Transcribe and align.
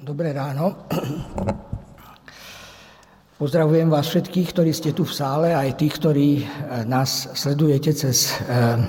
Dobré 0.00 0.32
ráno. 0.32 0.88
Pozdravujem 3.36 3.92
vás 3.92 4.08
všetkých, 4.08 4.48
ktorí 4.48 4.72
ste 4.72 4.96
tu 4.96 5.04
v 5.04 5.12
sále, 5.12 5.52
aj 5.52 5.76
tých, 5.76 6.00
ktorí 6.00 6.28
e, 6.40 6.44
nás 6.88 7.28
sledujete 7.36 7.92
cez 7.92 8.32
e, 8.32 8.80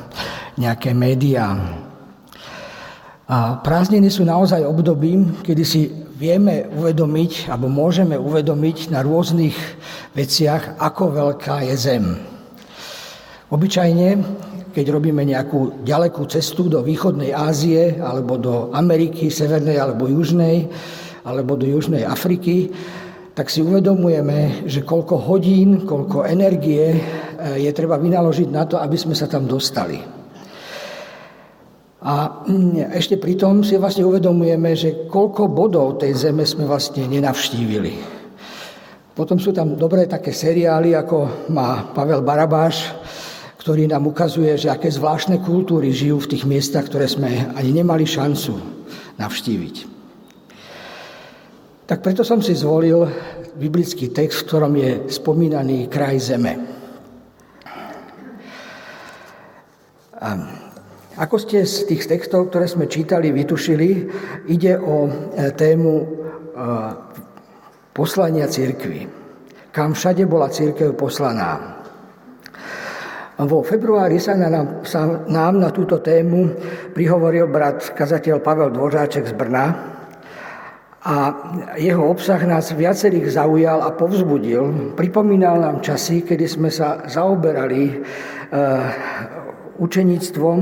nejaké 0.56 0.96
médiá. 0.96 1.52
A 3.28 3.60
prázdniny 3.60 4.08
sú 4.08 4.24
naozaj 4.24 4.64
obdobím, 4.64 5.44
kedy 5.44 5.64
si 5.68 5.92
vieme 6.16 6.72
uvedomiť, 6.80 7.52
alebo 7.52 7.68
môžeme 7.68 8.16
uvedomiť 8.16 8.96
na 8.96 9.04
rôznych 9.04 9.56
veciach, 10.16 10.80
ako 10.80 11.12
veľká 11.12 11.68
je 11.68 11.76
Zem. 11.76 12.06
Obyčajne, 13.52 14.10
keď 14.72 14.86
robíme 14.96 15.28
nejakú 15.28 15.84
ďalekú 15.84 16.24
cestu 16.32 16.72
do 16.72 16.80
východnej 16.80 17.36
Ázie, 17.36 18.00
alebo 18.00 18.40
do 18.40 18.72
Ameriky, 18.72 19.28
severnej 19.28 19.76
alebo 19.76 20.08
južnej, 20.08 20.72
alebo 21.26 21.58
do 21.58 21.66
Južnej 21.70 22.06
Afriky, 22.06 22.72
tak 23.32 23.48
si 23.48 23.64
uvedomujeme, 23.64 24.68
že 24.68 24.84
koľko 24.84 25.16
hodín, 25.32 25.88
koľko 25.88 26.28
energie 26.28 26.94
eh, 26.94 27.00
je 27.64 27.72
treba 27.72 27.96
vynaložiť 27.96 28.50
na 28.52 28.68
to, 28.68 28.76
aby 28.78 28.98
sme 29.00 29.16
sa 29.16 29.26
tam 29.26 29.48
dostali. 29.48 30.22
A 32.02 32.42
mm, 32.50 32.98
ešte 32.98 33.22
pritom 33.22 33.62
si 33.62 33.78
vlastne 33.78 34.02
uvedomujeme, 34.02 34.74
že 34.74 35.06
koľko 35.06 35.46
bodov 35.54 36.02
tej 36.02 36.18
zeme 36.18 36.42
sme 36.50 36.66
vlastne 36.66 37.06
nenavštívili. 37.06 38.22
Potom 39.14 39.38
sú 39.38 39.54
tam 39.54 39.78
dobré 39.78 40.10
také 40.10 40.34
seriály, 40.34 40.98
ako 40.98 41.50
má 41.54 41.94
Pavel 41.94 42.26
Barabáš, 42.26 42.90
ktorý 43.62 43.86
nám 43.86 44.10
ukazuje, 44.10 44.58
že 44.58 44.74
aké 44.74 44.90
zvláštne 44.90 45.46
kultúry 45.46 45.94
žijú 45.94 46.26
v 46.26 46.30
tých 46.34 46.44
miestach, 46.50 46.90
ktoré 46.90 47.06
sme 47.06 47.54
ani 47.54 47.70
nemali 47.70 48.02
šancu 48.02 48.58
navštíviť. 49.22 50.01
Tak 51.92 52.00
preto 52.00 52.24
som 52.24 52.40
si 52.40 52.56
zvolil 52.56 53.04
biblický 53.60 54.16
text, 54.16 54.48
v 54.48 54.48
ktorom 54.48 54.74
je 54.80 54.92
spomínaný 55.12 55.92
kraj 55.92 56.24
zeme. 56.24 56.56
A 60.16 60.30
ako 61.20 61.36
ste 61.36 61.68
z 61.68 61.92
tých 61.92 62.08
textov, 62.08 62.48
ktoré 62.48 62.72
sme 62.72 62.88
čítali, 62.88 63.36
vytušili, 63.36 64.08
ide 64.48 64.80
o 64.80 65.04
e, 65.04 65.12
tému 65.52 65.94
e, 66.00 66.06
poslania 67.92 68.48
církvy. 68.48 69.12
Kam 69.76 69.92
všade 69.92 70.24
bola 70.32 70.48
církev 70.48 70.96
poslaná. 70.96 71.76
Vo 73.36 73.68
februári 73.68 74.16
sa 74.16 74.40
nám, 74.40 74.88
sa 74.88 75.28
nám 75.28 75.60
na 75.60 75.76
túto 75.76 76.00
tému 76.00 76.56
prihovoril 76.96 77.52
brat 77.52 77.84
kazateľ 77.92 78.40
Pavel 78.40 78.72
Dvořáček 78.72 79.28
z 79.28 79.36
Brna, 79.36 79.91
a 81.02 81.34
jeho 81.82 82.14
obsah 82.14 82.38
nás 82.46 82.70
viacerých 82.78 83.34
zaujal 83.34 83.82
a 83.82 83.90
povzbudil. 83.90 84.94
Pripomínal 84.94 85.58
nám 85.58 85.82
časy, 85.82 86.22
kedy 86.22 86.46
sme 86.46 86.70
sa 86.70 87.10
zaoberali 87.10 87.90
e, 87.90 87.94
učeníctvom 89.82 90.60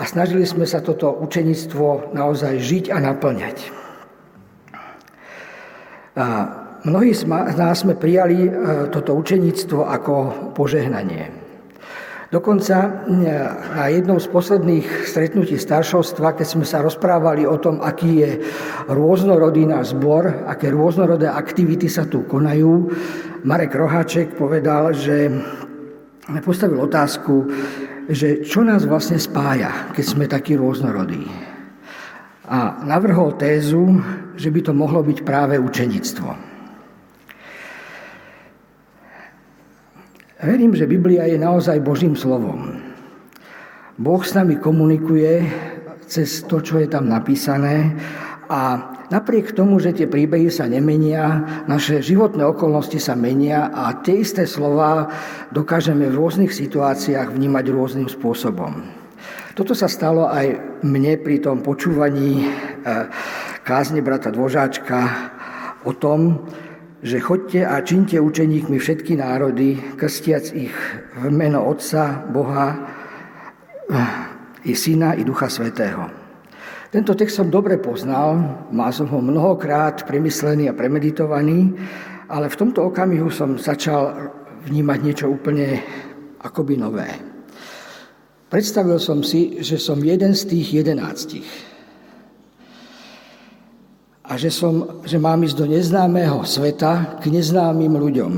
a 0.00 0.02
snažili 0.08 0.48
sme 0.48 0.64
sa 0.64 0.80
toto 0.80 1.12
učeníctvo 1.20 2.16
naozaj 2.16 2.56
žiť 2.56 2.84
a 2.88 2.98
naplňať. 3.04 3.56
A 6.16 6.24
mnohí 6.88 7.12
z 7.12 7.28
nás 7.60 7.84
sme 7.84 8.00
prijali 8.00 8.48
e, 8.48 8.50
toto 8.88 9.12
učeníctvo 9.12 9.84
ako 9.84 10.14
požehnanie. 10.56 11.45
Dokonca 12.26 13.06
na 13.06 13.86
jednom 13.86 14.18
z 14.18 14.26
posledných 14.26 15.06
stretnutí 15.06 15.54
staršovstva, 15.54 16.34
keď 16.34 16.46
sme 16.46 16.66
sa 16.66 16.82
rozprávali 16.82 17.46
o 17.46 17.54
tom, 17.54 17.78
aký 17.78 18.10
je 18.18 18.30
rôznorodý 18.90 19.62
náš 19.62 19.94
zbor, 19.94 20.42
aké 20.50 20.74
rôznorodé 20.74 21.30
aktivity 21.30 21.86
sa 21.86 22.02
tu 22.02 22.26
konajú, 22.26 22.90
Marek 23.46 23.78
Roháček 23.78 24.34
povedal, 24.34 24.90
že 24.90 25.30
postavil 26.42 26.82
otázku, 26.82 27.46
že 28.10 28.42
čo 28.42 28.66
nás 28.66 28.82
vlastne 28.82 29.22
spája, 29.22 29.94
keď 29.94 30.04
sme 30.04 30.26
takí 30.26 30.58
rôznorodí. 30.58 31.30
A 32.50 32.82
navrhol 32.82 33.38
tézu, 33.38 34.02
že 34.34 34.50
by 34.50 34.66
to 34.66 34.72
mohlo 34.74 35.02
byť 35.06 35.22
práve 35.22 35.62
učenictvo. 35.62 36.55
Verím, 40.36 40.76
že 40.76 40.84
Biblia 40.84 41.24
je 41.24 41.40
naozaj 41.40 41.80
Božím 41.80 42.12
slovom. 42.12 42.76
Boh 43.96 44.20
s 44.20 44.36
nami 44.36 44.60
komunikuje 44.60 45.48
cez 46.04 46.44
to, 46.44 46.60
čo 46.60 46.76
je 46.76 46.92
tam 46.92 47.08
napísané 47.08 47.96
a 48.52 48.92
napriek 49.08 49.56
tomu, 49.56 49.80
že 49.80 49.96
tie 49.96 50.04
príbehy 50.04 50.52
sa 50.52 50.68
nemenia, 50.68 51.40
naše 51.64 52.04
životné 52.04 52.44
okolnosti 52.44 53.00
sa 53.00 53.16
menia 53.16 53.72
a 53.72 53.96
tie 54.04 54.20
isté 54.20 54.44
slova 54.44 55.08
dokážeme 55.56 56.04
v 56.04 56.18
rôznych 56.20 56.52
situáciách 56.52 57.32
vnímať 57.32 57.64
rôznym 57.72 58.08
spôsobom. 58.12 58.84
Toto 59.56 59.72
sa 59.72 59.88
stalo 59.88 60.28
aj 60.28 60.52
mne 60.84 61.16
pri 61.16 61.40
tom 61.40 61.64
počúvaní 61.64 62.44
eh, 62.44 63.08
kázne 63.64 64.04
brata 64.04 64.28
Dvožáčka 64.28 65.00
o 65.88 65.96
tom, 65.96 66.44
že 67.06 67.22
chodte 67.22 67.62
a 67.62 67.78
činte 67.86 68.18
učeníkmi 68.18 68.82
všetky 68.82 69.14
národy, 69.14 69.78
krstiac 69.94 70.50
ich 70.58 70.74
v 71.14 71.30
meno 71.30 71.62
Otca, 71.62 72.26
Boha, 72.26 72.74
i 74.66 74.74
Syna, 74.74 75.14
i 75.14 75.22
Ducha 75.22 75.46
Svetého. 75.46 76.10
Tento 76.90 77.14
text 77.14 77.38
som 77.38 77.46
dobre 77.46 77.78
poznal, 77.78 78.34
mal 78.74 78.90
som 78.90 79.06
ho 79.06 79.22
mnohokrát 79.22 80.02
premyslený 80.02 80.66
a 80.66 80.74
premeditovaný, 80.74 81.78
ale 82.26 82.50
v 82.50 82.58
tomto 82.58 82.90
okamihu 82.90 83.30
som 83.30 83.54
začal 83.54 84.34
vnímať 84.66 84.98
niečo 84.98 85.26
úplne 85.30 85.78
akoby 86.42 86.74
nové. 86.74 87.06
Predstavil 88.50 88.98
som 88.98 89.22
si, 89.22 89.62
že 89.62 89.78
som 89.78 90.02
jeden 90.02 90.34
z 90.34 90.42
tých 90.50 90.82
jedenáctich 90.82 91.75
a 94.26 94.34
že, 94.34 94.50
som, 94.50 95.02
že 95.06 95.22
mám 95.22 95.38
ísť 95.46 95.56
do 95.56 95.66
neznámeho 95.70 96.42
sveta 96.42 97.22
k 97.22 97.30
neznámym 97.30 97.94
ľuďom. 97.94 98.32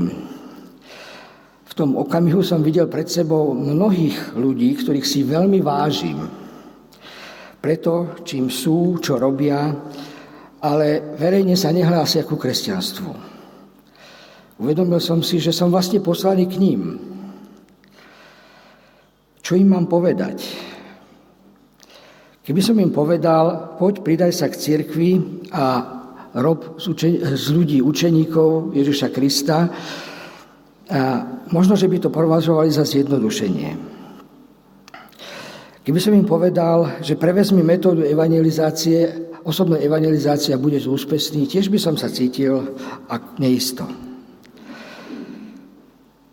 V 1.65 1.73
tom 1.73 1.97
okamihu 1.97 2.45
som 2.45 2.61
videl 2.61 2.85
pred 2.85 3.09
sebou 3.09 3.57
mnohých 3.57 4.37
ľudí, 4.37 4.77
ktorých 4.77 5.07
si 5.07 5.25
veľmi 5.25 5.65
vážim. 5.65 6.29
Preto, 7.59 8.21
čím 8.21 8.53
sú, 8.53 9.01
čo 9.01 9.17
robia, 9.17 9.73
ale 10.61 11.17
verejne 11.17 11.57
sa 11.57 11.73
nehlásia 11.73 12.21
ku 12.21 12.37
kresťanstvu. 12.37 13.11
Uvedomil 14.59 14.99
som 14.99 15.23
si, 15.23 15.39
že 15.39 15.55
som 15.55 15.71
vlastne 15.71 16.03
poslaný 16.03 16.45
k 16.45 16.59
ním. 16.59 16.81
Čo 19.39 19.57
im 19.57 19.71
mám 19.71 19.87
povedať? 19.89 20.68
Keby 22.43 22.61
som 22.63 22.79
im 22.79 22.89
povedal, 22.89 23.75
poď 23.77 24.01
pridaj 24.01 24.31
sa 24.33 24.49
k 24.49 24.57
cirkvi 24.57 25.43
a 25.53 25.65
rob 26.39 26.77
z, 26.81 26.85
učen- 26.89 27.21
z 27.21 27.45
ľudí 27.53 27.77
učeníkov 27.81 28.73
Ježiša 28.73 29.07
Krista, 29.09 29.69
a 30.89 31.01
možno, 31.53 31.77
že 31.77 31.85
by 31.85 32.01
to 32.01 32.09
považovali 32.09 32.73
za 32.73 32.81
zjednodušenie. 32.81 33.77
Keby 35.85 35.99
som 36.01 36.17
im 36.17 36.25
povedal, 36.25 36.97
že 37.05 37.13
prevezmi 37.13 37.61
metódu 37.61 38.01
evangelizácie, 38.01 39.29
osobná 39.45 39.77
evangelizácia 39.77 40.57
bude 40.57 40.81
úspešný, 40.81 41.45
tiež 41.45 41.69
by 41.69 41.77
som 41.77 41.93
sa 41.93 42.09
cítil 42.09 42.73
neisto. 43.37 43.85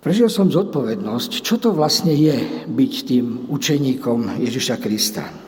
Prežil 0.00 0.32
som 0.32 0.48
zodpovednosť, 0.48 1.44
čo 1.44 1.60
to 1.60 1.76
vlastne 1.76 2.16
je 2.16 2.64
byť 2.64 2.92
tým 3.04 3.52
učeníkom 3.52 4.40
Ježiša 4.40 4.76
Krista. 4.80 5.45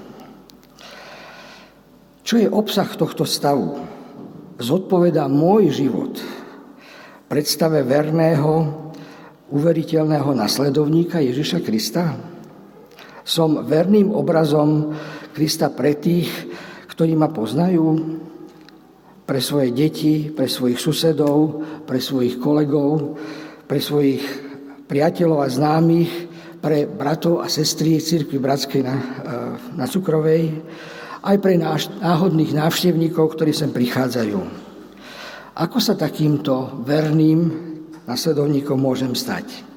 Čo 2.29 2.37
je 2.37 2.45
obsah 2.45 2.93
tohto 2.93 3.25
stavu? 3.25 3.89
Zodpovedá 4.61 5.25
môj 5.33 5.73
život 5.73 6.21
predstave 7.25 7.81
verného, 7.81 8.85
uveriteľného 9.49 10.37
nasledovníka 10.37 11.25
Ježiša 11.25 11.65
Krista? 11.65 12.21
Som 13.25 13.65
verným 13.65 14.13
obrazom 14.13 14.93
Krista 15.33 15.73
pre 15.73 15.97
tých, 15.97 16.29
ktorí 16.93 17.17
ma 17.17 17.33
poznajú, 17.33 18.21
pre 19.25 19.41
svoje 19.41 19.73
deti, 19.73 20.29
pre 20.29 20.53
svojich 20.53 20.77
susedov, 20.77 21.65
pre 21.89 21.97
svojich 21.97 22.37
kolegov, 22.37 23.17
pre 23.65 23.81
svojich 23.81 24.21
priateľov 24.85 25.41
a 25.41 25.49
známych, 25.49 26.13
pre 26.61 26.85
bratov 26.85 27.41
a 27.41 27.49
sestry 27.49 28.05
Cirkvi 28.05 28.37
Bratskej 28.37 28.85
na, 28.85 28.97
na 29.81 29.89
Cukrovej, 29.89 30.53
aj 31.29 31.37
pre 31.45 31.61
náhodných 31.61 32.57
návštevníkov, 32.57 33.37
ktorí 33.37 33.53
sem 33.53 33.69
prichádzajú. 33.69 34.41
Ako 35.61 35.77
sa 35.77 35.93
takýmto 35.93 36.81
verným 36.89 37.41
nasledovníkom 38.09 38.81
môžem 38.81 39.13
stať? 39.13 39.69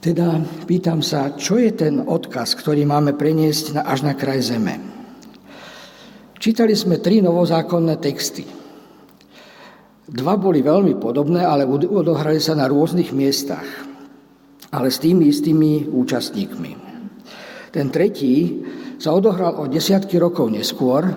Teda 0.00 0.38
pýtam 0.64 1.02
sa, 1.02 1.34
čo 1.34 1.58
je 1.58 1.74
ten 1.74 2.00
odkaz, 2.00 2.54
ktorý 2.56 2.86
máme 2.86 3.18
preniesť 3.18 3.82
až 3.82 4.06
na 4.06 4.14
kraj 4.14 4.46
zeme? 4.46 4.78
Čítali 6.40 6.72
sme 6.72 7.02
tri 7.02 7.20
novozákonné 7.20 8.00
texty. 8.00 8.48
Dva 10.08 10.40
boli 10.40 10.64
veľmi 10.64 10.96
podobné, 10.96 11.44
ale 11.44 11.68
odohrali 11.68 12.40
sa 12.40 12.56
na 12.56 12.64
rôznych 12.64 13.12
miestach, 13.12 13.66
ale 14.72 14.88
s 14.88 15.02
tými 15.02 15.28
istými 15.28 15.92
účastníkmi. 15.92 16.72
Ten 17.70 17.92
tretí 17.92 18.64
sa 19.00 19.16
odohral 19.16 19.56
o 19.56 19.64
desiatky 19.64 20.20
rokov 20.20 20.52
neskôr 20.52 21.08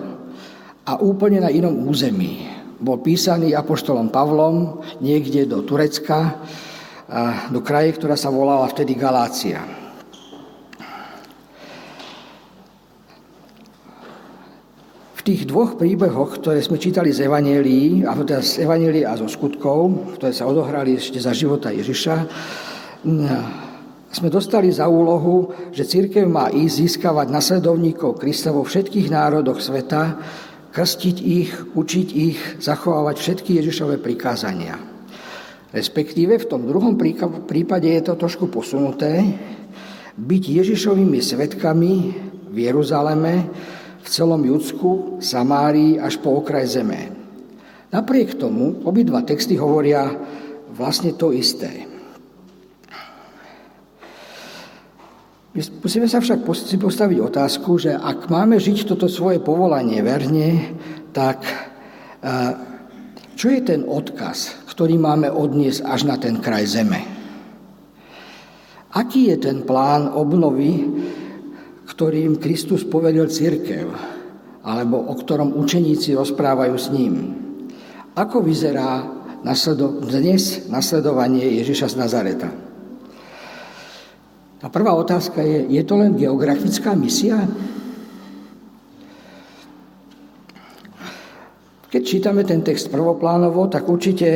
a 0.88 0.92
úplne 1.04 1.44
na 1.44 1.52
inom 1.52 1.84
území. 1.84 2.48
Bol 2.80 3.04
písaný 3.04 3.52
apoštolom 3.52 4.08
Pavlom 4.08 4.80
niekde 5.04 5.44
do 5.44 5.60
Turecka, 5.60 6.40
do 7.52 7.60
kraje, 7.60 7.92
ktorá 8.00 8.16
sa 8.16 8.32
volala 8.32 8.64
vtedy 8.72 8.96
Galácia. 8.96 9.84
tých 15.24 15.48
dvoch 15.48 15.80
príbehoch, 15.80 16.36
ktoré 16.36 16.60
sme 16.60 16.76
čítali 16.76 17.08
z 17.08 17.24
Evangelií, 17.24 18.04
a 18.04 18.12
teda 18.12 18.44
z 18.44 18.60
Evangelií 18.60 19.08
a 19.08 19.16
zo 19.16 19.24
skutkov, 19.24 20.12
ktoré 20.20 20.36
sa 20.36 20.44
odohrali 20.44 21.00
ešte 21.00 21.16
za 21.16 21.32
života 21.32 21.72
Ježiša, 21.72 22.16
sme 24.14 24.30
dostali 24.30 24.70
za 24.70 24.86
úlohu, 24.86 25.50
že 25.74 25.82
církev 25.82 26.22
má 26.30 26.46
ísť 26.54 26.74
získavať 26.86 27.34
nasledovníkov 27.34 28.22
Krista 28.22 28.54
vo 28.54 28.62
všetkých 28.62 29.10
národoch 29.10 29.58
sveta, 29.58 30.02
krstiť 30.70 31.16
ich, 31.18 31.50
učiť 31.74 32.08
ich, 32.14 32.38
zachovávať 32.62 33.16
všetky 33.18 33.58
Ježišové 33.58 33.98
prikázania. 33.98 34.78
Respektíve 35.74 36.38
v 36.38 36.46
tom 36.46 36.62
druhom 36.70 36.94
prípade 37.50 37.90
je 37.90 38.02
to 38.06 38.14
trošku 38.14 38.46
posunuté, 38.46 39.18
byť 40.14 40.44
Ježišovými 40.62 41.18
svetkami 41.18 41.94
v 42.54 42.56
Jeruzaleme, 42.70 43.34
v 43.98 44.06
celom 44.06 44.38
Judsku, 44.46 45.18
Samárii 45.18 45.98
až 45.98 46.22
po 46.22 46.38
okraj 46.38 46.70
zeme. 46.70 47.10
Napriek 47.90 48.38
tomu 48.38 48.86
obidva 48.86 49.26
texty 49.26 49.58
hovoria 49.58 50.06
vlastne 50.70 51.14
to 51.18 51.34
isté. 51.34 51.93
Musíme 55.54 56.10
sa 56.10 56.18
však 56.18 56.42
postaviť 56.82 57.18
otázku, 57.22 57.78
že 57.78 57.94
ak 57.94 58.26
máme 58.26 58.58
žiť 58.58 58.90
toto 58.90 59.06
svoje 59.06 59.38
povolanie 59.38 60.02
verne, 60.02 60.74
tak 61.14 61.46
čo 63.38 63.46
je 63.54 63.60
ten 63.62 63.86
odkaz, 63.86 64.66
ktorý 64.66 64.98
máme 64.98 65.30
odniesť 65.30 65.86
až 65.86 66.10
na 66.10 66.18
ten 66.18 66.42
kraj 66.42 66.66
zeme? 66.66 67.06
Aký 68.98 69.30
je 69.30 69.38
ten 69.38 69.62
plán 69.62 70.10
obnovy, 70.10 70.90
ktorým 71.86 72.42
Kristus 72.42 72.82
povedal 72.82 73.30
církev, 73.30 73.86
alebo 74.66 75.06
o 75.06 75.14
ktorom 75.14 75.54
učeníci 75.54 76.18
rozprávajú 76.18 76.74
s 76.74 76.90
ním. 76.90 77.14
Ako 78.18 78.42
vyzerá 78.42 79.06
dnes 80.02 80.66
nasledovanie 80.66 81.62
Ježiša 81.62 81.94
z 81.94 81.96
Nazareta? 82.00 82.63
A 84.64 84.72
prvá 84.72 84.96
otázka 84.96 85.44
je, 85.44 85.68
je 85.76 85.82
to 85.84 86.00
len 86.00 86.16
geografická 86.16 86.96
misia? 86.96 87.44
Keď 91.92 92.02
čítame 92.02 92.48
ten 92.48 92.64
text 92.64 92.88
prvoplánovo, 92.88 93.68
tak 93.68 93.84
určite 93.84 94.26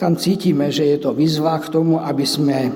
tam 0.00 0.16
cítime, 0.16 0.72
že 0.72 0.96
je 0.96 0.98
to 0.98 1.12
výzva 1.12 1.60
k 1.60 1.68
tomu, 1.68 2.00
aby 2.00 2.24
sme 2.24 2.72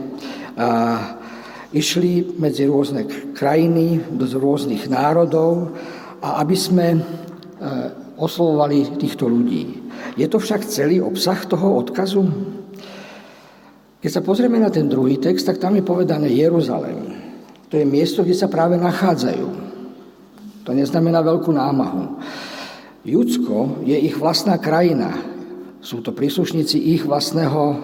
išli 1.72 2.36
medzi 2.36 2.68
rôzne 2.68 3.32
krajiny, 3.32 4.04
do 4.12 4.28
rôznych 4.28 4.84
národov 4.92 5.72
a 6.20 6.44
aby 6.44 6.56
sme 6.56 7.00
oslovovali 8.20 9.00
týchto 9.00 9.24
ľudí. 9.24 9.88
Je 10.20 10.28
to 10.28 10.36
však 10.36 10.68
celý 10.68 11.00
obsah 11.00 11.40
toho 11.48 11.80
odkazu? 11.80 12.28
Keď 14.00 14.10
sa 14.10 14.24
pozrieme 14.24 14.56
na 14.56 14.72
ten 14.72 14.88
druhý 14.88 15.20
text, 15.20 15.44
tak 15.44 15.60
tam 15.60 15.76
je 15.76 15.84
povedané 15.84 16.32
Jeruzalém. 16.32 17.20
To 17.68 17.76
je 17.76 17.84
miesto, 17.84 18.24
kde 18.24 18.32
sa 18.32 18.48
práve 18.48 18.80
nachádzajú. 18.80 19.48
To 20.64 20.70
neznamená 20.72 21.20
veľkú 21.20 21.52
námahu. 21.52 22.16
Judsko 23.04 23.84
je 23.84 23.96
ich 23.96 24.16
vlastná 24.16 24.56
krajina. 24.56 25.12
Sú 25.84 26.00
to 26.00 26.16
príslušníci 26.16 26.80
ich 26.96 27.04
vlastného 27.04 27.76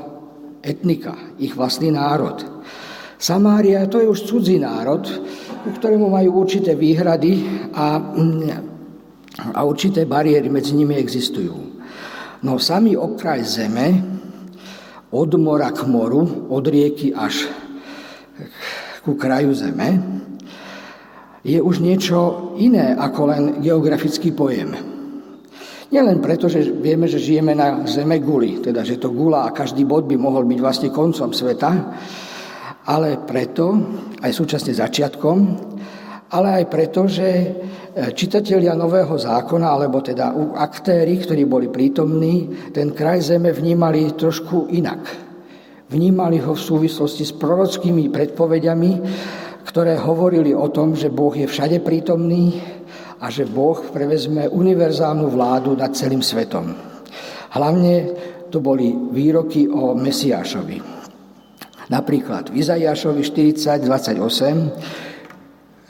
etnika, 0.65 1.37
ich 1.37 1.53
vlastný 1.53 1.93
národ. 1.93 2.41
Samária 3.17 3.85
to 3.89 4.01
je 4.01 4.09
už 4.09 4.29
cudzí 4.29 4.61
národ, 4.61 5.05
ku 5.65 5.71
ktorému 5.73 6.13
majú 6.13 6.45
určité 6.45 6.77
výhrady 6.77 7.45
a, 7.73 7.97
a 9.57 9.61
určité 9.65 10.05
bariéry 10.05 10.53
medzi 10.53 10.77
nimi 10.77 10.97
existujú. 10.97 11.57
No 12.45 12.61
samý 12.61 12.93
okraj 12.97 13.41
zeme, 13.45 14.16
od 15.17 15.33
mora 15.41 15.73
k 15.73 15.89
moru, 15.89 16.53
od 16.53 16.65
rieky 16.69 17.17
až 17.17 17.49
ku 19.01 19.17
kraju 19.17 19.57
zeme, 19.57 19.97
je 21.41 21.57
už 21.63 21.81
niečo 21.81 22.53
iné 22.61 22.93
ako 22.93 23.21
len 23.33 23.43
geografický 23.65 24.37
pojem. 24.37 24.77
Nielen 25.87 26.19
preto, 26.19 26.51
že 26.51 26.67
vieme, 26.67 27.07
že 27.07 27.23
žijeme 27.23 27.55
na 27.55 27.87
zeme 27.87 28.19
guli, 28.19 28.59
teda 28.59 28.83
že 28.83 28.99
to 28.99 29.15
gula 29.15 29.47
a 29.47 29.55
každý 29.55 29.87
bod 29.87 30.11
by 30.11 30.19
mohol 30.19 30.43
byť 30.43 30.59
vlastne 30.59 30.89
koncom 30.91 31.31
sveta, 31.31 31.71
ale 32.91 33.23
preto, 33.23 33.79
aj 34.19 34.33
súčasne 34.35 34.75
začiatkom, 34.75 35.39
ale 36.27 36.63
aj 36.63 36.65
preto, 36.67 37.07
že 37.07 37.29
e, 37.29 37.47
čitatelia 38.11 38.75
Nového 38.75 39.15
zákona, 39.15 39.67
alebo 39.71 40.03
teda 40.03 40.35
aktéry, 40.59 41.23
ktorí 41.23 41.47
boli 41.47 41.71
prítomní, 41.71 42.71
ten 42.75 42.91
kraj 42.91 43.31
zeme 43.31 43.55
vnímali 43.55 44.11
trošku 44.19 44.75
inak. 44.75 45.07
Vnímali 45.87 46.43
ho 46.43 46.59
v 46.59 46.67
súvislosti 46.67 47.23
s 47.23 47.31
prorockými 47.39 48.11
predpovediami, 48.11 48.93
ktoré 49.63 49.95
hovorili 50.03 50.51
o 50.51 50.67
tom, 50.75 50.99
že 50.99 51.15
Boh 51.15 51.31
je 51.31 51.47
všade 51.47 51.79
prítomný 51.87 52.59
a 53.23 53.31
že 53.31 53.47
Boh 53.47 53.79
prevezme 53.95 54.51
univerzálnu 54.51 55.31
vládu 55.31 55.79
nad 55.79 55.95
celým 55.95 56.27
svetom. 56.27 56.75
Hlavne 57.55 57.95
to 58.51 58.59
boli 58.59 58.91
výroky 59.15 59.71
o 59.71 59.95
Mesiášovi. 59.95 60.99
Napríklad 61.87 62.51
v 62.51 62.67
Izajašovi 62.67 63.23
40, 63.23 63.87
28 63.87 65.16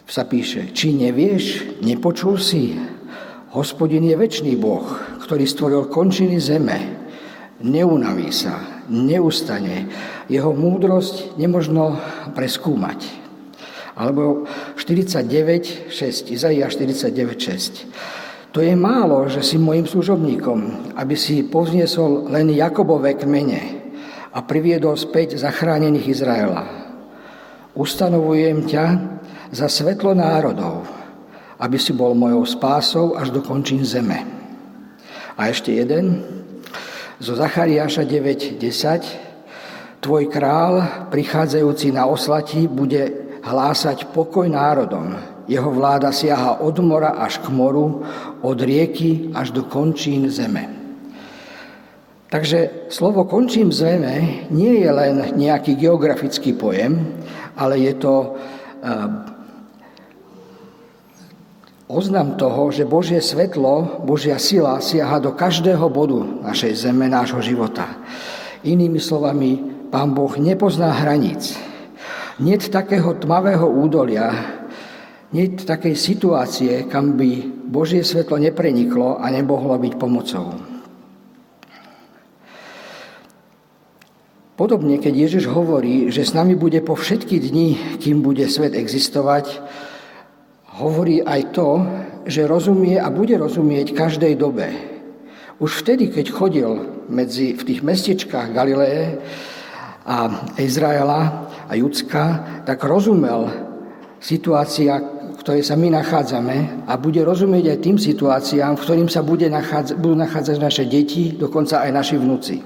sa 0.07 0.23
píše, 0.23 0.71
či 0.71 0.95
nevieš, 0.95 1.77
nepočul 1.83 2.39
si, 2.39 2.79
hospodin 3.51 4.07
je 4.07 4.15
väčší 4.15 4.55
Boh, 4.55 4.87
ktorý 5.27 5.43
stvoril 5.43 5.91
končiny 5.91 6.39
zeme, 6.39 6.79
neunaví 7.61 8.31
sa, 8.31 8.87
neustane, 8.87 9.91
jeho 10.31 10.55
múdrosť 10.55 11.35
nemožno 11.35 11.99
preskúmať. 12.39 13.27
Alebo 13.97 14.47
49, 14.79 15.91
6, 15.91 16.31
Izaia 16.31 16.69
49, 16.71 17.11
6. 17.91 18.55
To 18.55 18.63
je 18.63 18.73
málo, 18.73 19.27
že 19.27 19.43
si 19.43 19.59
mojim 19.59 19.89
služobníkom, 19.89 20.93
aby 20.97 21.17
si 21.19 21.45
povzniesol 21.45 22.31
len 22.31 22.53
Jakobové 22.55 23.19
kmene, 23.19 23.87
a 24.37 24.45
priviedol 24.45 25.01
späť 25.01 25.41
zachránených 25.41 26.13
Izraela. 26.13 26.69
Ustanovujem 27.73 28.69
ťa 28.69 28.85
za 29.51 29.69
svetlo 29.69 30.15
národov, 30.15 30.87
aby 31.61 31.79
si 31.79 31.93
bol 31.93 32.15
mojou 32.15 32.47
spásou 32.47 33.17
až 33.17 33.31
do 33.31 33.41
končín 33.41 33.85
zeme. 33.85 34.25
A 35.37 35.53
ešte 35.53 35.73
jeden, 35.73 36.25
zo 37.17 37.33
Zachariáša 37.33 38.05
9.10. 38.05 40.05
Tvoj 40.05 40.29
král, 40.29 40.85
prichádzajúci 41.09 41.97
na 41.97 42.05
oslati, 42.05 42.69
bude 42.69 43.09
hlásať 43.41 44.13
pokoj 44.13 44.45
národom. 44.45 45.17
Jeho 45.49 45.71
vláda 45.73 46.13
siaha 46.13 46.61
od 46.61 46.77
mora 46.85 47.17
až 47.17 47.41
k 47.41 47.49
moru, 47.49 48.05
od 48.43 48.59
rieky 48.59 49.33
až 49.33 49.55
do 49.55 49.65
končín 49.65 50.29
zeme. 50.29 50.69
Takže 52.27 52.91
slovo 52.91 53.25
končím 53.25 53.71
zeme 53.71 54.45
nie 54.51 54.83
je 54.83 54.91
len 54.91 55.39
nejaký 55.39 55.79
geografický 55.79 56.59
pojem, 56.59 57.17
ale 57.57 57.81
je 57.81 57.95
to 57.97 58.35
eh, 58.83 59.36
oznam 61.87 62.35
toho, 62.35 62.71
že 62.75 62.87
Božie 62.87 63.23
svetlo, 63.23 64.03
Božia 64.03 64.39
sila 64.43 64.83
siaha 64.83 65.23
do 65.23 65.35
každého 65.35 65.87
bodu 65.91 66.23
našej 66.43 66.87
zeme, 66.87 67.07
nášho 67.07 67.39
života. 67.43 67.87
Inými 68.67 68.99
slovami, 68.99 69.63
Pán 69.91 70.11
Boh 70.15 70.35
nepozná 70.35 70.91
hraníc. 70.91 71.55
Nie 72.43 72.59
takého 72.59 73.17
tmavého 73.17 73.65
údolia, 73.65 74.35
nie 75.31 75.55
takej 75.55 75.95
situácie, 75.95 76.85
kam 76.91 77.17
by 77.17 77.49
Božie 77.67 78.03
svetlo 78.03 78.37
nepreniklo 78.37 79.19
a 79.19 79.31
nemohlo 79.31 79.79
byť 79.79 79.95
pomocou. 79.97 80.55
Podobne, 84.57 84.97
keď 84.97 85.29
Ježiš 85.29 85.53
hovorí, 85.53 86.09
že 86.09 86.25
s 86.25 86.33
nami 86.33 86.57
bude 86.57 86.81
po 86.81 86.97
všetky 86.97 87.37
dni, 87.37 88.01
kým 88.01 88.25
bude 88.25 88.49
svet 88.49 88.73
existovať, 88.73 89.61
hovorí 90.77 91.25
aj 91.25 91.57
to, 91.57 91.69
že 92.29 92.45
rozumie 92.45 93.01
a 93.01 93.09
bude 93.09 93.39
rozumieť 93.39 93.97
každej 93.97 94.35
dobe. 94.37 94.67
Už 95.57 95.81
vtedy, 95.81 96.13
keď 96.13 96.27
chodil 96.37 96.69
medzi, 97.09 97.57
v 97.57 97.63
tých 97.65 97.81
mestečkách 97.81 98.53
Galileje 98.53 99.17
a 100.05 100.29
Izraela 100.61 101.49
a 101.65 101.73
Judska, 101.73 102.25
tak 102.69 102.85
rozumel 102.85 103.49
situácia, 104.21 105.01
v 105.33 105.37
ktorej 105.41 105.65
sa 105.65 105.81
my 105.81 105.97
nachádzame 105.97 106.85
a 106.85 106.93
bude 107.01 107.25
rozumieť 107.25 107.73
aj 107.73 107.79
tým 107.81 107.97
situáciám, 107.97 108.77
v 108.77 108.85
ktorým 108.85 109.09
sa 109.09 109.25
bude 109.25 109.49
nachádza, 109.49 109.97
budú 109.97 110.19
nachádzať 110.19 110.57
naše 110.61 110.85
deti, 110.85 111.33
dokonca 111.33 111.89
aj 111.89 111.91
naši 111.95 112.17
vnúci. 112.21 112.57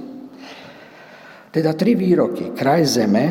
Teda 1.51 1.75
tri 1.75 1.95
výroky. 1.95 2.55
Kraj 2.55 2.83
zeme, 2.91 3.25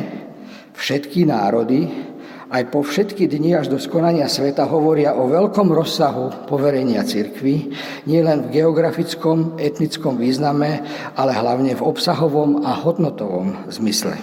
všetky 0.76 1.28
národy, 1.28 2.09
aj 2.50 2.74
po 2.74 2.82
všetky 2.82 3.30
dni 3.30 3.62
až 3.62 3.70
do 3.70 3.78
skonania 3.78 4.26
sveta 4.26 4.66
hovoria 4.66 5.14
o 5.14 5.30
veľkom 5.30 5.70
rozsahu 5.70 6.50
poverenia 6.50 7.06
cirkvy, 7.06 7.70
nielen 8.10 8.50
v 8.50 8.62
geografickom, 8.62 9.62
etnickom 9.62 10.18
význame, 10.18 10.82
ale 11.14 11.38
hlavne 11.38 11.78
v 11.78 11.86
obsahovom 11.86 12.66
a 12.66 12.74
hodnotovom 12.74 13.70
zmysle. 13.70 14.18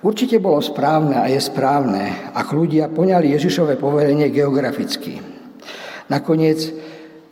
Určite 0.00 0.40
bolo 0.40 0.64
správne 0.64 1.20
a 1.20 1.28
je 1.28 1.36
správne, 1.36 2.32
ak 2.32 2.48
ľudia 2.56 2.88
poňali 2.88 3.36
Ježišové 3.36 3.76
poverenie 3.76 4.32
geograficky. 4.32 5.20
Nakoniec 6.08 6.72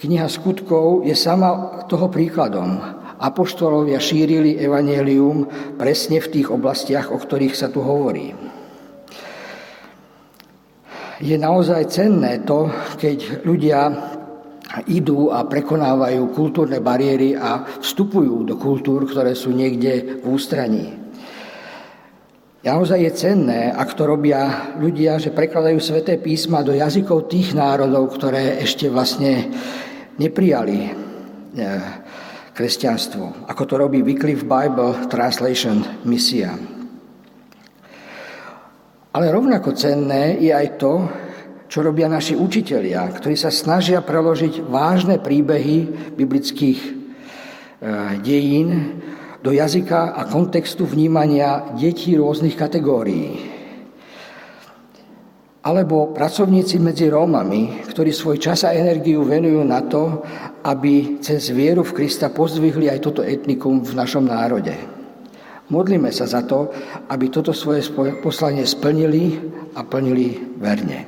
kniha 0.04 0.28
skutkov 0.28 1.08
je 1.08 1.16
sama 1.16 1.80
toho 1.88 2.12
príkladom. 2.12 2.76
Apoštolovia 3.18 3.96
šírili 3.96 4.60
evanelium 4.60 5.48
presne 5.80 6.20
v 6.20 6.28
tých 6.28 6.52
oblastiach, 6.52 7.08
o 7.08 7.16
ktorých 7.16 7.56
sa 7.56 7.72
tu 7.72 7.80
hovorí 7.80 8.57
je 11.18 11.34
naozaj 11.34 11.90
cenné 11.90 12.46
to, 12.46 12.70
keď 12.98 13.42
ľudia 13.42 13.80
idú 14.86 15.32
a 15.32 15.48
prekonávajú 15.48 16.30
kultúrne 16.30 16.78
bariéry 16.78 17.34
a 17.34 17.64
vstupujú 17.80 18.44
do 18.44 18.54
kultúr, 18.60 19.08
ktoré 19.08 19.32
sú 19.32 19.50
niekde 19.50 20.20
v 20.20 20.24
ústraní. 20.28 20.86
Naozaj 22.58 22.98
je 23.00 23.12
cenné, 23.14 23.60
ak 23.72 23.96
to 23.96 24.04
robia 24.04 24.74
ľudia, 24.76 25.16
že 25.16 25.32
prekladajú 25.32 25.78
sveté 25.80 26.20
písma 26.20 26.60
do 26.60 26.76
jazykov 26.76 27.30
tých 27.30 27.56
národov, 27.56 28.12
ktoré 28.18 28.60
ešte 28.60 28.90
vlastne 28.92 29.48
neprijali 30.20 30.78
e, 30.84 30.90
kresťanstvo, 32.52 33.48
ako 33.48 33.62
to 33.62 33.74
robí 33.78 34.02
Wycliffe 34.02 34.44
Bible 34.44 35.06
Translation 35.06 35.80
misia. 36.04 36.77
Ale 39.08 39.32
rovnako 39.32 39.72
cenné 39.72 40.36
je 40.36 40.52
aj 40.52 40.76
to, 40.76 41.08
čo 41.68 41.84
robia 41.84 42.08
naši 42.08 42.36
učitelia, 42.36 43.04
ktorí 43.12 43.36
sa 43.36 43.52
snažia 43.52 44.00
preložiť 44.00 44.64
vážne 44.68 45.20
príbehy 45.20 46.10
biblických 46.16 46.80
e, 46.80 46.90
dejín 48.24 49.00
do 49.44 49.52
jazyka 49.52 50.16
a 50.16 50.24
kontextu 50.28 50.88
vnímania 50.88 51.76
detí 51.76 52.16
rôznych 52.16 52.56
kategórií. 52.56 53.56
Alebo 55.68 56.16
pracovníci 56.16 56.80
medzi 56.80 57.12
Rómami, 57.12 57.84
ktorí 57.84 58.08
svoj 58.08 58.40
čas 58.40 58.64
a 58.64 58.72
energiu 58.72 59.20
venujú 59.20 59.60
na 59.68 59.84
to, 59.84 60.24
aby 60.64 61.20
cez 61.20 61.52
vieru 61.52 61.84
v 61.84 61.92
Krista 62.00 62.32
pozdvihli 62.32 62.88
aj 62.88 63.04
toto 63.04 63.20
etnikum 63.20 63.84
v 63.84 63.92
našom 63.92 64.24
národe. 64.24 64.97
Modlíme 65.68 66.08
sa 66.08 66.24
za 66.24 66.40
to, 66.48 66.72
aby 67.12 67.28
toto 67.28 67.52
svoje 67.52 67.84
poslanie 68.24 68.64
splnili 68.64 69.36
a 69.76 69.84
plnili 69.84 70.56
verne. 70.56 71.04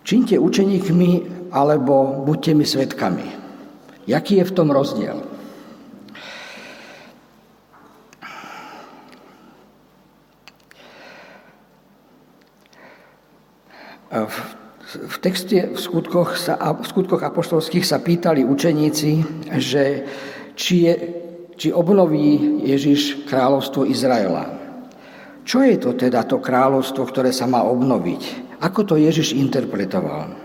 Čiňte 0.00 0.40
učeníkmi 0.40 1.10
alebo 1.52 2.24
buďte 2.24 2.52
mi 2.56 2.64
svetkami. 2.64 3.26
Jaký 4.08 4.40
je 4.40 4.48
v 4.48 4.54
tom 4.56 4.72
rozdiel? 4.72 5.18
V 14.96 15.16
texte 15.20 15.74
v 15.74 15.76
skutkoch, 15.76 16.38
sa, 16.40 16.56
v 16.56 16.86
skutkoch 16.86 17.20
apoštolských 17.20 17.84
sa 17.84 18.00
pýtali 18.00 18.46
učeníci, 18.46 19.10
že 19.60 20.06
či 20.56 20.74
je 20.88 21.25
či 21.56 21.72
obnoví 21.72 22.60
Ježiš 22.68 23.24
kráľovstvo 23.24 23.88
Izraela. 23.88 24.44
Čo 25.46 25.64
je 25.64 25.76
to 25.80 25.96
teda 25.96 26.28
to 26.28 26.38
kráľovstvo, 26.38 27.08
ktoré 27.08 27.32
sa 27.32 27.48
má 27.48 27.64
obnoviť? 27.64 28.22
Ako 28.60 28.84
to 28.84 28.94
Ježiš 29.00 29.32
interpretoval? 29.32 30.36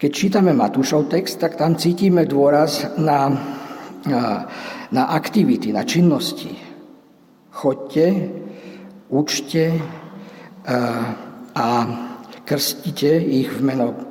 Keď 0.00 0.10
čítame 0.16 0.56
Matúšov 0.56 1.12
text, 1.12 1.44
tak 1.44 1.60
tam 1.60 1.76
cítime 1.76 2.24
dôraz 2.24 2.96
na, 2.96 3.28
na, 4.08 4.48
na 4.88 5.02
aktivity, 5.12 5.76
na 5.76 5.84
činnosti. 5.84 6.56
Chodte, 7.52 8.32
učte 9.12 9.76
a 11.52 11.68
krstite 12.48 13.12
ich 13.20 13.52
v 13.52 13.60
meno 13.60 14.09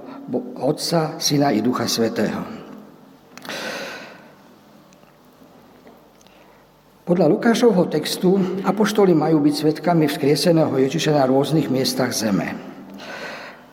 Otca, 0.60 1.18
Syna 1.18 1.56
i 1.56 1.64
Ducha 1.64 1.88
Svetého. 1.88 2.60
Podľa 7.10 7.26
Lukášovho 7.26 7.90
textu 7.90 8.38
apoštoli 8.62 9.18
majú 9.18 9.42
byť 9.42 9.54
svetkami 9.58 10.06
vzkrieseného 10.06 10.70
Ježiša 10.70 11.18
na 11.18 11.26
rôznych 11.26 11.66
miestach 11.66 12.14
zeme. 12.14 12.54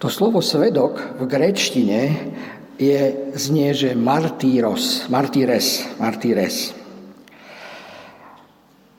To 0.00 0.08
slovo 0.08 0.40
svedok 0.40 1.20
v 1.20 1.28
gréčtine 1.28 2.32
je, 2.80 3.28
znie, 3.36 3.76
že 3.76 3.92
martíros, 3.92 5.04
martíres, 5.12 5.84
martíres. 6.00 6.72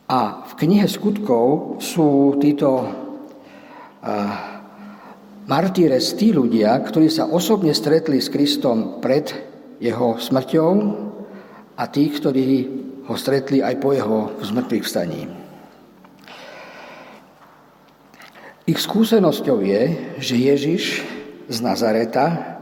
A 0.06 0.46
v 0.46 0.54
knihe 0.54 0.86
skutkov 0.86 1.78
sú 1.82 2.38
títo 2.38 2.70
uh, 2.86 4.57
Martýres 5.48 6.12
tí 6.20 6.36
ľudia, 6.36 6.76
ktorí 6.76 7.08
sa 7.08 7.32
osobne 7.32 7.72
stretli 7.72 8.20
s 8.20 8.28
Kristom 8.28 9.00
pred 9.00 9.32
jeho 9.80 10.20
smrťou 10.20 10.72
a 11.80 11.84
tí, 11.88 12.12
ktorí 12.12 12.48
ho 13.08 13.16
stretli 13.16 13.64
aj 13.64 13.76
po 13.80 13.96
jeho 13.96 14.36
zmrtvých 14.44 14.84
vstaní. 14.84 15.24
Ich 18.68 18.84
skúsenosťou 18.84 19.64
je, 19.64 19.84
že 20.20 20.36
Ježiš 20.36 20.84
z 21.48 21.58
Nazareta 21.64 22.60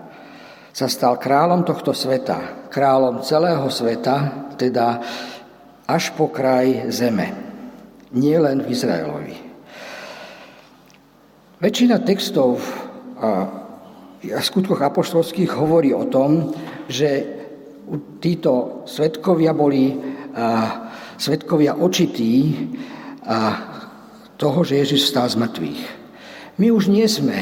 sa 0.69 0.85
stal 0.85 1.17
kráľom 1.17 1.65
tohto 1.65 1.89
sveta, 1.89 2.69
kráľom 2.69 3.25
celého 3.25 3.65
sveta, 3.73 4.45
teda 4.61 5.01
až 5.89 6.13
po 6.13 6.29
kraj 6.29 6.93
zeme, 6.93 7.33
nie 8.13 8.37
len 8.37 8.61
v 8.61 8.69
Izraelovi. 8.69 9.44
Väčšina 11.65 11.97
textov 12.05 12.61
a 13.17 13.49
skutkoch 14.37 14.85
apoštolských 14.85 15.49
hovorí 15.57 15.97
o 15.97 16.05
tom, 16.05 16.53
že 16.85 17.25
títo 18.21 18.85
svetkovia 18.85 19.49
boli 19.49 19.97
svetkovia 21.17 21.73
očití 21.73 22.53
a 23.25 23.39
toho, 24.37 24.61
že 24.61 24.77
Ježiš 24.77 25.09
stál 25.09 25.25
z 25.25 25.41
mŕtvych. 25.41 25.81
My 26.61 26.69
už 26.69 26.85
nie 26.85 27.09
sme 27.09 27.33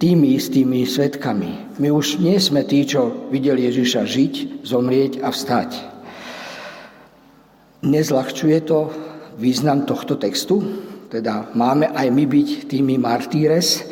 tými 0.00 0.40
istými 0.40 0.88
svetkami. 0.88 1.76
My 1.76 1.92
už 1.92 2.16
nie 2.16 2.40
sme 2.40 2.64
tí, 2.64 2.80
čo 2.88 3.28
videli 3.28 3.68
Ježiša 3.68 4.08
žiť, 4.08 4.64
zomrieť 4.64 5.20
a 5.20 5.28
vstať. 5.28 5.70
Nezľahčuje 7.84 8.58
to 8.64 8.88
význam 9.36 9.84
tohto 9.84 10.16
textu? 10.16 10.64
Teda 11.06 11.48
máme 11.54 11.86
aj 11.90 12.06
my 12.10 12.24
byť 12.26 12.48
tými 12.66 12.98
martýres. 12.98 13.86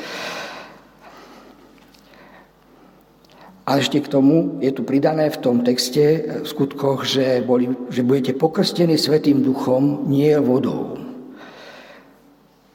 A 3.64 3.80
ešte 3.80 4.04
k 4.04 4.12
tomu 4.12 4.61
je 4.61 4.68
tu 4.76 4.85
pridané 4.85 5.33
v 5.33 5.40
tom 5.40 5.64
texte 5.64 6.21
v 6.42 6.47
skutkoch, 6.47 7.09
že, 7.09 7.40
boli, 7.40 7.73
že 7.88 8.04
budete 8.04 8.37
pokrstení 8.37 9.00
Svetým 9.00 9.40
duchom, 9.40 10.04
nie 10.04 10.37
vodou. 10.37 11.00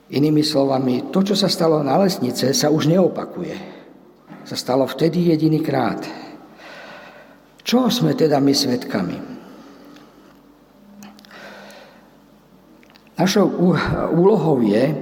Inými 0.09 0.41
slovami, 0.41 1.13
to, 1.13 1.21
čo 1.21 1.37
sa 1.37 1.45
stalo 1.45 1.85
na 1.85 2.01
lesnice, 2.01 2.49
sa 2.57 2.73
už 2.73 2.89
neopakuje. 2.89 3.53
Sa 4.49 4.57
stalo 4.57 4.89
vtedy 4.89 5.29
jediný 5.29 5.61
krát. 5.61 6.01
Čo 7.61 7.93
sme 7.93 8.17
teda 8.17 8.41
my 8.41 8.49
svetkami? 8.49 9.38
Našou 13.19 13.51
úlohou 14.15 14.63
je 14.63 14.95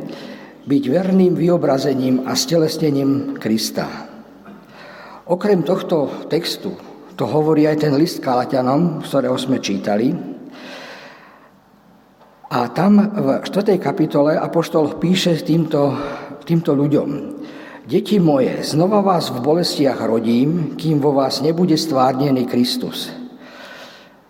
byť 0.66 0.84
verným 0.90 1.38
vyobrazením 1.38 2.26
a 2.26 2.34
stelesnením 2.34 3.38
Krista. 3.38 4.10
Okrem 5.30 5.62
tohto 5.62 6.26
textu, 6.26 6.74
to 7.14 7.30
hovorí 7.30 7.70
aj 7.70 7.86
ten 7.86 7.94
list 7.94 8.18
Kalatianom, 8.18 9.06
z 9.06 9.14
ktorého 9.14 9.38
sme 9.38 9.62
čítali, 9.62 10.18
A 12.48 12.72
tam 12.72 12.96
v 13.12 13.44
4. 13.44 13.76
kapitole 13.76 14.40
Apoštol 14.40 14.96
píše 15.04 15.36
týmto, 15.44 16.00
týmto 16.48 16.72
ľuďom. 16.72 17.10
Deti 17.84 18.24
moje, 18.24 18.64
znova 18.64 19.04
vás 19.04 19.28
v 19.28 19.44
bolestiach 19.44 20.00
rodím, 20.08 20.80
kým 20.80 21.04
vo 21.04 21.12
vás 21.12 21.44
nebude 21.44 21.76
stvárnený 21.76 22.48
Kristus. 22.48 23.12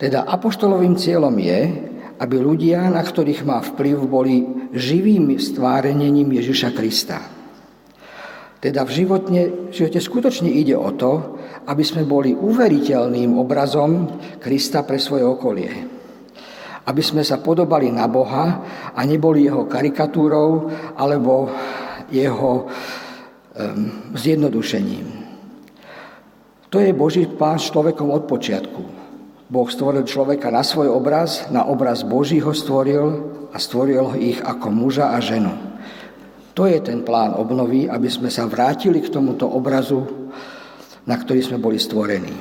Teda 0.02 0.26
apoštolovým 0.26 0.98
cieľom 0.98 1.38
je, 1.38 1.87
aby 2.18 2.36
ľudia, 2.42 2.90
na 2.90 3.02
ktorých 3.02 3.46
má 3.46 3.62
vplyv, 3.62 3.98
boli 4.10 4.36
živým 4.74 5.38
stvárením 5.38 6.34
Ježiša 6.34 6.70
Krista. 6.74 7.20
Teda 8.58 8.82
v 8.82 8.92
živote, 8.92 9.70
v 9.70 9.74
živote 9.74 10.02
skutočne 10.02 10.50
ide 10.50 10.74
o 10.74 10.90
to, 10.98 11.38
aby 11.70 11.84
sme 11.86 12.10
boli 12.10 12.34
uveriteľným 12.34 13.38
obrazom 13.38 14.18
Krista 14.42 14.82
pre 14.82 14.98
svoje 14.98 15.24
okolie 15.24 15.98
aby 16.88 17.04
sme 17.04 17.20
sa 17.20 17.44
podobali 17.44 17.92
na 17.92 18.08
Boha 18.08 18.64
a 18.96 19.00
neboli 19.04 19.44
jeho 19.44 19.68
karikatúrou 19.68 20.72
alebo 20.96 21.52
jeho 22.08 22.64
um, 22.64 22.68
zjednodušením. 24.16 25.28
To 26.72 26.80
je 26.80 26.92
Boží 26.96 27.28
plán 27.28 27.60
s 27.60 27.72
človekom 27.72 28.08
od 28.08 28.24
počiatku. 28.24 28.97
Boh 29.48 29.68
stvoril 29.72 30.04
človeka 30.04 30.52
na 30.52 30.60
svoj 30.60 30.92
obraz, 30.92 31.48
na 31.48 31.64
obraz 31.64 32.04
Boží 32.04 32.44
ho 32.44 32.52
stvoril 32.52 33.32
a 33.56 33.58
stvoril 33.60 34.20
ich 34.20 34.44
ako 34.44 34.68
muža 34.68 35.16
a 35.16 35.24
ženu. 35.24 35.56
To 36.52 36.68
je 36.68 36.84
ten 36.84 37.00
plán 37.08 37.32
obnovy, 37.32 37.88
aby 37.88 38.12
sme 38.12 38.28
sa 38.28 38.44
vrátili 38.44 39.00
k 39.00 39.08
tomuto 39.08 39.48
obrazu, 39.48 40.04
na 41.08 41.16
ktorý 41.16 41.40
sme 41.40 41.64
boli 41.64 41.80
stvorení. 41.80 42.36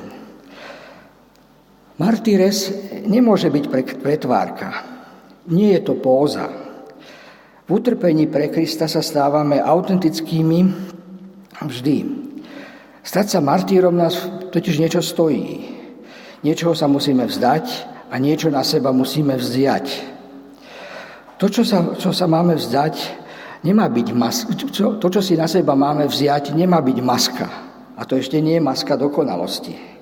Martýres 1.95 2.75
nemôže 3.07 3.47
byť 3.47 3.65
pretvárka. 4.03 4.69
Nie 5.47 5.79
je 5.79 5.81
to 5.87 5.95
póza. 5.95 6.51
V 7.63 7.69
utrpení 7.71 8.27
pre 8.27 8.51
Krista 8.51 8.91
sa 8.91 8.99
stávame 8.99 9.63
autentickými 9.63 10.59
vždy. 11.63 11.97
Stať 12.99 13.25
sa 13.31 13.39
martýrom 13.39 13.95
nás 13.95 14.27
totiž 14.51 14.75
niečo 14.83 14.99
stojí. 14.99 15.76
Niečoho 16.45 16.77
sa 16.77 16.85
musíme 16.85 17.25
vzdať 17.25 17.65
a 18.13 18.15
niečo 18.21 18.53
na 18.53 18.61
seba 18.61 18.93
musíme 18.93 19.33
vzdať. 19.33 19.85
To, 21.37 21.45
čo 21.49 21.61
sa, 21.61 21.93
čo 21.97 22.09
sa 22.13 22.25
máme 22.25 22.57
vzdať, 22.57 22.95
nemá 23.61 23.85
byť 23.89 24.07
mas- 24.13 24.49
to, 24.73 25.07
čo 25.09 25.21
si 25.21 25.37
na 25.37 25.45
seba 25.45 25.77
máme 25.77 26.09
vziať, 26.09 26.53
nemá 26.53 26.81
byť 26.81 26.97
maska. 27.01 27.47
A 27.97 28.05
to 28.05 28.17
ešte 28.17 28.41
nie 28.41 28.57
je 28.57 28.65
maska 28.65 28.93
dokonalosti. 28.97 29.97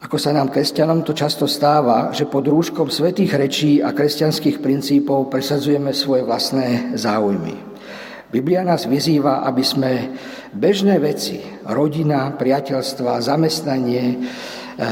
Ako 0.00 0.16
sa 0.16 0.34
nám 0.34 0.50
kresťanom 0.50 1.06
to 1.06 1.14
často 1.14 1.44
stáva, 1.44 2.10
že 2.10 2.26
pod 2.26 2.48
rúškom 2.48 2.90
svetých 2.90 3.36
rečí 3.36 3.72
a 3.78 3.94
kresťanských 3.94 4.58
princípov 4.58 5.30
presadzujeme 5.30 5.94
svoje 5.94 6.26
vlastné 6.26 6.98
záujmy. 6.98 7.69
Biblia 8.30 8.62
nás 8.62 8.86
vyzýva, 8.86 9.42
aby 9.42 9.62
sme 9.66 10.14
bežné 10.54 11.02
veci, 11.02 11.42
rodina, 11.66 12.30
priateľstva, 12.30 13.18
zamestnanie, 13.18 14.04
eh, 14.06 14.86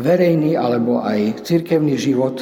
verejný 0.00 0.56
alebo 0.56 1.04
aj 1.04 1.44
cirkevný 1.44 2.00
život 2.00 2.40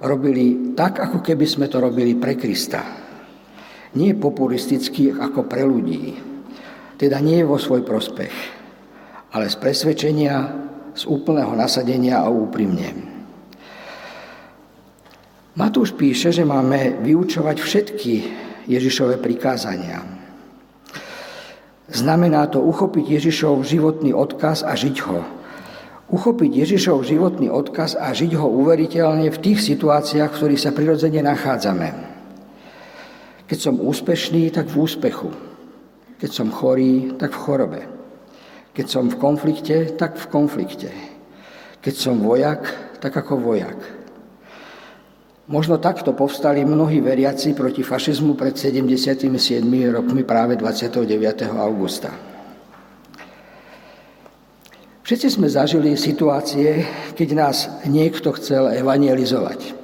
robili 0.00 0.72
tak, 0.72 1.04
ako 1.04 1.20
keby 1.20 1.44
sme 1.44 1.66
to 1.68 1.84
robili 1.84 2.16
pre 2.16 2.32
Krista. 2.32 2.80
Nie 3.94 4.16
populisticky 4.16 5.12
ako 5.12 5.44
pre 5.44 5.68
ľudí, 5.68 6.16
teda 6.96 7.20
nie 7.20 7.44
vo 7.44 7.60
svoj 7.60 7.84
prospech, 7.84 8.34
ale 9.36 9.52
z 9.52 9.56
presvedčenia, 9.60 10.34
z 10.96 11.04
úplného 11.04 11.52
nasadenia 11.52 12.24
a 12.24 12.32
úprimne. 12.32 13.12
Matúš 15.54 15.94
píše, 15.94 16.34
že 16.34 16.42
máme 16.42 17.04
vyučovať 17.04 17.56
všetky 17.62 18.14
Ježišové 18.64 19.20
prikázania. 19.20 20.04
Znamená 21.90 22.48
to 22.48 22.64
uchopiť 22.64 23.20
Ježišov 23.20 23.60
životný 23.64 24.16
odkaz 24.16 24.64
a 24.64 24.72
žiť 24.72 24.96
ho. 25.04 25.20
Uchopiť 26.08 26.64
Ježišov 26.64 27.04
životný 27.04 27.52
odkaz 27.52 27.96
a 27.96 28.12
žiť 28.12 28.40
ho 28.40 28.48
uveriteľne 28.48 29.28
v 29.28 29.40
tých 29.40 29.60
situáciách, 29.60 30.32
v 30.32 30.38
ktorých 30.40 30.62
sa 30.64 30.72
prirodzene 30.72 31.20
nachádzame. 31.20 31.88
Keď 33.44 33.58
som 33.60 33.76
úspešný, 33.76 34.48
tak 34.48 34.72
v 34.72 34.80
úspechu. 34.80 35.28
Keď 36.16 36.30
som 36.32 36.48
chorý, 36.48 37.12
tak 37.20 37.36
v 37.36 37.42
chorobe. 37.44 37.82
Keď 38.72 38.86
som 38.88 39.12
v 39.12 39.20
konflikte, 39.20 39.92
tak 39.92 40.16
v 40.16 40.26
konflikte. 40.32 40.90
Keď 41.84 41.94
som 41.94 42.24
vojak, 42.24 42.64
tak 43.04 43.12
ako 43.12 43.36
vojak. 43.44 44.03
Možno 45.44 45.76
takto 45.76 46.16
povstali 46.16 46.64
mnohí 46.64 47.04
veriaci 47.04 47.52
proti 47.52 47.84
fašizmu 47.84 48.32
pred 48.32 48.56
77 48.56 49.28
rokmi 49.92 50.24
práve 50.24 50.56
29. 50.56 51.04
augusta. 51.52 52.08
Všetci 55.04 55.28
sme 55.36 55.52
zažili 55.52 56.00
situácie, 56.00 56.88
keď 57.12 57.28
nás 57.36 57.68
niekto 57.84 58.32
chcel 58.40 58.72
evangelizovať. 58.72 59.76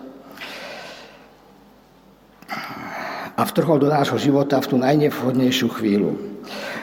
A 3.36 3.44
vtrhol 3.44 3.84
do 3.84 3.92
nášho 3.92 4.16
života 4.16 4.64
v 4.64 4.68
tú 4.72 4.76
najnevhodnejšiu 4.80 5.68
chvíľu. 5.76 6.16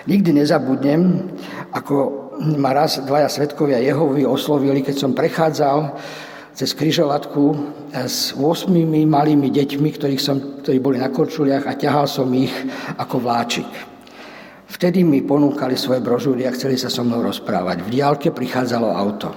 Nikdy 0.05 0.37
nezabudnem, 0.37 1.33
ako 1.73 2.29
ma 2.61 2.77
raz 2.77 3.01
dvaja 3.01 3.25
svetkovia 3.25 3.81
Jehovi 3.81 4.21
oslovili, 4.21 4.85
keď 4.85 4.95
som 5.01 5.17
prechádzal 5.17 5.97
cez 6.57 6.73
kryžovatku 6.73 7.43
s 7.93 8.33
8 8.33 8.73
malými 9.05 9.53
deťmi, 9.53 9.89
ktorých 9.93 10.17
som, 10.17 10.65
ktorí 10.65 10.81
boli 10.81 10.97
na 10.97 11.13
korčuliach 11.13 11.69
a 11.69 11.77
ťahal 11.77 12.09
som 12.09 12.25
ich 12.33 12.49
ako 12.97 13.21
vláčik. 13.21 13.69
Vtedy 14.65 15.05
mi 15.05 15.21
ponúkali 15.21 15.77
svoje 15.77 16.01
brožúry 16.01 16.49
a 16.49 16.55
chceli 16.57 16.73
sa 16.81 16.89
so 16.89 17.05
mnou 17.05 17.21
rozprávať. 17.21 17.85
V 17.85 17.93
diálke 17.93 18.33
prichádzalo 18.33 18.89
auto. 18.89 19.29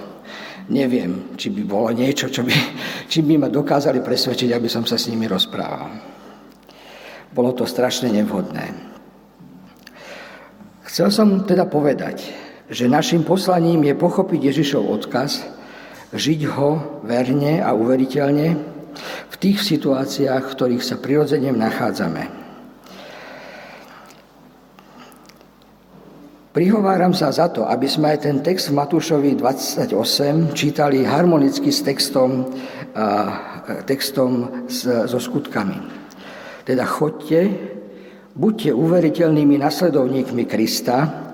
Neviem, 0.72 1.36
či 1.36 1.52
by 1.52 1.62
bolo 1.68 1.92
niečo, 1.92 2.32
čo 2.32 2.40
by, 2.40 2.56
či 3.12 3.20
by 3.20 3.36
ma 3.36 3.48
dokázali 3.52 4.00
presvedčiť, 4.00 4.56
aby 4.56 4.68
som 4.72 4.88
sa 4.88 4.96
s 4.96 5.12
nimi 5.12 5.28
rozprával. 5.28 5.92
Bolo 7.36 7.52
to 7.52 7.68
strašne 7.68 8.08
nevhodné. 8.16 8.64
Chcel 10.88 11.12
som 11.12 11.44
teda 11.44 11.68
povedať, 11.68 12.32
že 12.72 12.88
našim 12.88 13.28
poslaním 13.28 13.92
je 13.92 13.94
pochopiť 13.94 14.40
Ježišov 14.50 14.82
odkaz, 14.88 15.59
žiť 16.10 16.40
ho 16.54 17.00
verne 17.06 17.62
a 17.62 17.70
uveriteľne 17.74 18.48
v 19.30 19.34
tých 19.38 19.62
situáciách, 19.62 20.42
v 20.50 20.54
ktorých 20.54 20.84
sa 20.84 20.98
prirodzene 20.98 21.54
nachádzame. 21.54 22.22
Prihováram 26.50 27.14
sa 27.14 27.30
za 27.30 27.46
to, 27.46 27.62
aby 27.62 27.86
sme 27.86 28.10
aj 28.10 28.26
ten 28.26 28.42
text 28.42 28.74
v 28.74 28.82
Matúšovi 28.82 29.38
28 29.38 30.50
čítali 30.50 31.06
harmonicky 31.06 31.70
s 31.70 31.86
textom, 31.86 32.50
textom 33.86 34.66
so 34.66 35.18
skutkami. 35.22 35.78
Teda 36.66 36.82
chodte 36.90 37.70
Buďte 38.30 38.70
uveriteľnými 38.70 39.58
nasledovníkmi 39.58 40.46
Krista, 40.46 41.29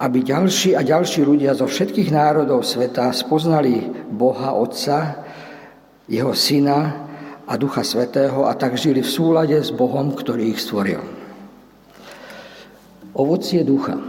aby 0.00 0.24
ďalší 0.24 0.72
a 0.72 0.80
ďalší 0.80 1.28
ľudia 1.28 1.52
zo 1.52 1.68
všetkých 1.68 2.08
národov 2.08 2.64
sveta 2.64 3.12
spoznali 3.12 3.84
Boha 4.08 4.56
Otca, 4.56 5.28
Jeho 6.08 6.32
Syna 6.32 7.04
a 7.44 7.52
Ducha 7.60 7.84
Svetého 7.84 8.48
a 8.48 8.56
tak 8.56 8.80
žili 8.80 9.04
v 9.04 9.12
súlade 9.12 9.60
s 9.60 9.68
Bohom, 9.68 10.16
ktorý 10.16 10.56
ich 10.56 10.64
stvoril. 10.64 11.04
Ovocie 13.12 13.60
ducha. 13.60 14.00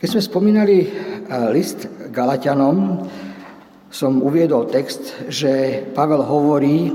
Keď 0.00 0.08
sme 0.08 0.22
spomínali 0.22 0.84
eh, 0.84 0.90
list 1.48 1.88
Galatianom, 2.12 3.08
som 3.88 4.20
uviedol 4.20 4.68
text, 4.68 5.32
že 5.32 5.82
Pavel 5.96 6.22
hovorí, 6.22 6.92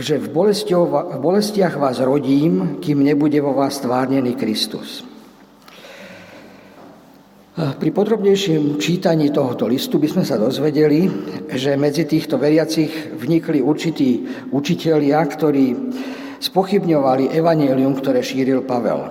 že 0.00 0.16
v, 0.16 0.32
v 0.32 1.18
bolestiach 1.20 1.74
vás 1.76 2.00
rodím, 2.00 2.80
kým 2.80 3.04
nebude 3.04 3.36
vo 3.44 3.52
vás 3.52 3.76
tvárnený 3.82 4.32
Kristus. 4.40 5.04
Pri 7.52 7.92
podrobnejším 7.92 8.80
čítaní 8.80 9.28
tohoto 9.28 9.68
listu 9.68 10.00
by 10.00 10.08
sme 10.08 10.24
sa 10.24 10.40
dozvedeli, 10.40 11.04
že 11.52 11.76
medzi 11.76 12.08
týchto 12.08 12.40
veriacich 12.40 13.12
vnikli 13.12 13.60
určití 13.60 14.24
učitelia, 14.48 15.20
ktorí 15.20 15.76
spochybňovali 16.40 17.28
evanelium, 17.36 17.92
ktoré 17.92 18.24
šíril 18.24 18.64
Pavel. 18.64 19.04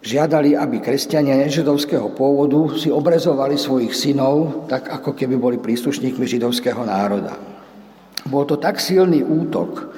Žiadali, 0.00 0.56
aby 0.56 0.80
kresťania 0.80 1.44
nežidovského 1.44 2.08
pôvodu 2.16 2.72
si 2.80 2.88
obrezovali 2.88 3.60
svojich 3.60 3.92
synov, 3.92 4.64
tak 4.64 4.88
ako 4.88 5.12
keby 5.12 5.36
boli 5.36 5.56
príslušníkmi 5.60 6.24
židovského 6.24 6.88
národa. 6.88 7.51
Bol 8.32 8.48
to 8.48 8.56
tak 8.56 8.80
silný 8.80 9.20
útok 9.20 9.92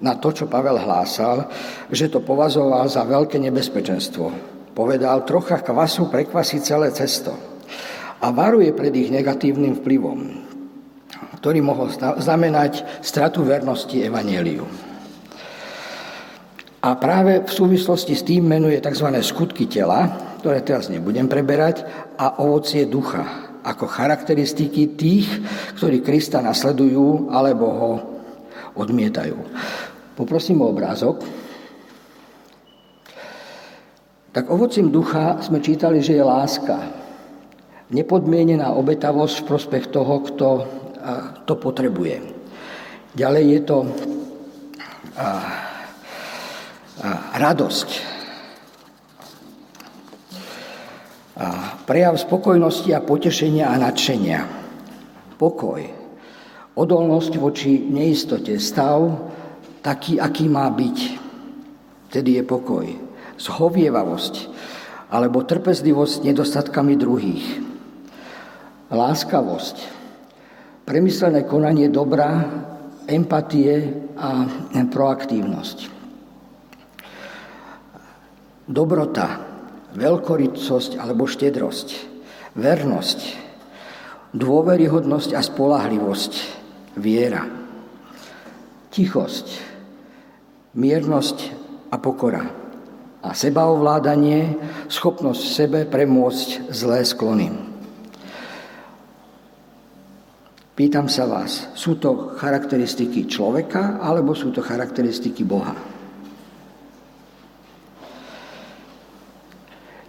na 0.00 0.16
to, 0.16 0.32
čo 0.32 0.48
Pavel 0.48 0.80
hlásal, 0.80 1.52
že 1.92 2.08
to 2.08 2.24
považoval 2.24 2.88
za 2.88 3.04
veľké 3.04 3.36
nebezpečenstvo. 3.36 4.32
Povedal, 4.72 5.28
trocha 5.28 5.60
kvasu 5.60 6.08
prekvasí 6.08 6.64
celé 6.64 6.88
cesto. 6.96 7.36
a 8.24 8.32
varuje 8.32 8.72
pred 8.72 8.88
ich 8.96 9.12
negatívnym 9.12 9.84
vplyvom, 9.84 10.20
ktorý 11.44 11.60
mohol 11.60 11.92
znamenať 12.16 13.04
stratu 13.04 13.44
vernosti 13.44 14.00
Evangeliu. 14.00 14.64
A 16.84 16.96
práve 16.96 17.44
v 17.44 17.52
súvislosti 17.52 18.16
s 18.16 18.24
tým 18.24 18.48
menuje 18.48 18.80
tzv. 18.80 19.08
skutky 19.20 19.68
tela, 19.68 20.32
ktoré 20.40 20.64
teraz 20.64 20.88
nebudem 20.88 21.28
preberať, 21.28 21.84
a 22.16 22.40
ovocie 22.40 22.88
ducha, 22.88 23.43
ako 23.64 23.88
charakteristiky 23.88 24.92
tých, 24.92 25.24
ktorí 25.80 26.04
Krista 26.04 26.44
nasledujú 26.44 27.32
alebo 27.32 27.66
ho 27.66 27.92
odmietajú. 28.76 29.40
Poprosím 30.14 30.60
o 30.60 30.68
obrázok. 30.68 31.24
Tak 34.34 34.50
ovocím 34.50 34.92
ducha 34.92 35.40
sme 35.40 35.64
čítali, 35.64 36.04
že 36.04 36.18
je 36.18 36.24
láska. 36.26 36.76
Nepodmienená 37.90 38.74
obetavosť 38.74 39.42
v 39.42 39.48
prospech 39.48 39.84
toho, 39.88 40.14
kto 40.26 40.48
to 41.46 41.54
potrebuje. 41.54 42.20
Ďalej 43.14 43.44
je 43.46 43.60
to 43.62 43.78
radosť. 47.38 48.13
A 51.34 51.78
prejav 51.82 52.14
spokojnosti 52.14 52.94
a 52.94 53.02
potešenia 53.02 53.70
a 53.70 53.76
nadšenia. 53.78 54.40
Pokoj. 55.34 55.82
Odolnosť 56.78 57.32
voči 57.42 57.82
neistote. 57.82 58.54
Stav 58.62 59.30
taký, 59.82 60.22
aký 60.22 60.46
má 60.46 60.70
byť. 60.70 60.98
Tedy 62.14 62.38
je 62.38 62.42
pokoj. 62.46 62.86
Zhovievavosť 63.38 64.34
alebo 65.10 65.42
trpezlivosť 65.42 66.26
nedostatkami 66.26 66.94
druhých. 66.94 67.46
Láskavosť. 68.94 69.76
Premyslené 70.86 71.46
konanie 71.48 71.90
dobra, 71.90 72.46
empatie 73.10 73.90
a 74.14 74.46
proaktívnosť 74.86 75.94
dobrota, 78.68 79.43
veľkorysosť 79.94 80.98
alebo 80.98 81.30
štedrosť, 81.30 81.88
vernosť, 82.58 83.20
dôveryhodnosť 84.34 85.30
a 85.38 85.40
spolahlivosť, 85.40 86.32
viera, 86.98 87.46
tichosť, 88.90 89.46
miernosť 90.74 91.38
a 91.94 91.96
pokora. 91.98 92.44
A 93.24 93.32
sebaovládanie, 93.32 94.60
schopnosť 94.92 95.40
v 95.40 95.54
sebe 95.56 95.80
premôcť 95.88 96.68
zlé 96.68 97.00
sklony. 97.08 97.48
Pýtam 100.74 101.06
sa 101.06 101.24
vás, 101.24 101.70
sú 101.78 101.96
to 102.02 102.34
charakteristiky 102.34 103.30
človeka 103.30 104.02
alebo 104.02 104.34
sú 104.34 104.50
to 104.50 104.58
charakteristiky 104.58 105.46
Boha? 105.46 105.93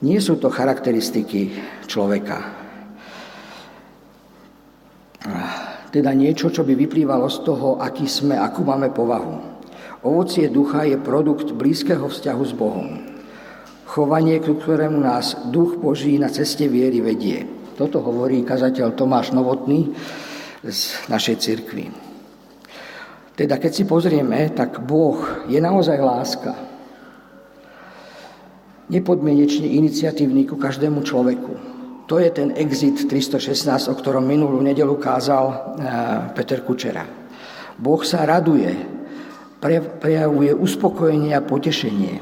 Nie 0.06 0.22
sú 0.22 0.38
to 0.38 0.54
charakteristiky 0.54 1.50
človeka. 1.89 2.38
Teda 5.89 6.13
niečo, 6.13 6.54
čo 6.54 6.62
by 6.62 6.78
vyplývalo 6.78 7.26
z 7.26 7.41
toho, 7.41 7.82
aký 7.82 8.06
sme, 8.06 8.38
akú 8.38 8.62
máme 8.62 8.94
povahu. 8.94 9.41
Ovocie 10.06 10.54
ducha 10.54 10.86
je 10.86 11.02
produkt 11.02 11.50
blízkeho 11.58 12.06
vzťahu 12.06 12.44
s 12.46 12.54
Bohom. 12.54 13.02
Chovanie, 13.89 14.38
ku 14.38 14.54
ktorému 14.62 15.02
nás 15.02 15.34
duch 15.50 15.82
Boží 15.82 16.22
na 16.22 16.30
ceste 16.30 16.70
viery 16.70 17.02
vedie. 17.02 17.41
Toto 17.74 18.06
hovorí 18.06 18.46
kazateľ 18.46 18.94
Tomáš 18.94 19.34
Novotný 19.34 19.89
z 20.62 20.80
našej 21.10 21.36
cirkvi. 21.41 21.89
Teda 23.34 23.58
keď 23.58 23.72
si 23.74 23.84
pozrieme, 23.89 24.54
tak 24.54 24.86
Boh 24.86 25.50
je 25.50 25.58
naozaj 25.58 25.98
láska 25.98 26.64
nepodmienečne 28.89 29.65
iniciatívny 29.65 30.45
ku 30.45 30.56
každému 30.56 31.02
človeku. 31.02 31.54
To 32.06 32.21
je 32.21 32.30
ten 32.30 32.54
exit 32.54 33.10
316, 33.10 33.89
o 33.89 33.98
ktorom 33.98 34.21
minulú 34.21 34.62
nedelu 34.62 34.93
kázal 35.02 35.45
eh, 35.50 35.58
Peter 36.38 36.62
Kučera. 36.62 37.06
Boh 37.76 38.02
sa 38.06 38.24
raduje, 38.24 38.71
prejavuje 40.00 40.54
uspokojenie 40.54 41.34
a 41.34 41.43
potešenie. 41.43 42.21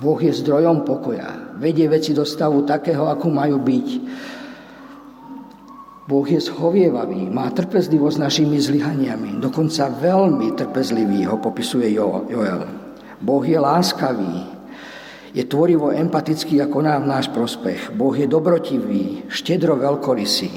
Boh 0.00 0.18
je 0.20 0.32
zdrojom 0.32 0.84
pokoja, 0.84 1.56
vedie 1.60 1.88
veci 1.88 2.16
do 2.16 2.24
stavu 2.24 2.64
takého, 2.64 3.08
ako 3.08 3.28
majú 3.30 3.60
byť. 3.60 3.88
Boh 6.06 6.26
je 6.26 6.38
schovievavý, 6.38 7.28
má 7.28 7.50
trpezlivosť 7.50 8.16
s 8.16 8.22
našimi 8.22 8.56
zlyhaniami, 8.62 9.42
dokonca 9.42 9.90
veľmi 9.90 10.54
trpezlivý 10.54 11.26
ho 11.26 11.36
popisuje 11.36 11.92
Joel. 11.92 12.62
Boh 13.18 13.42
je 13.42 13.58
láskavý, 13.58 14.55
je 15.36 15.44
tvorivo 15.44 15.92
empatický 15.92 16.64
a 16.64 16.66
koná 16.72 16.96
v 16.96 17.12
náš 17.12 17.28
prospech. 17.28 17.92
Boh 17.92 18.16
je 18.16 18.24
dobrotivý, 18.24 19.28
štedro 19.28 19.76
veľkorysý. 19.76 20.48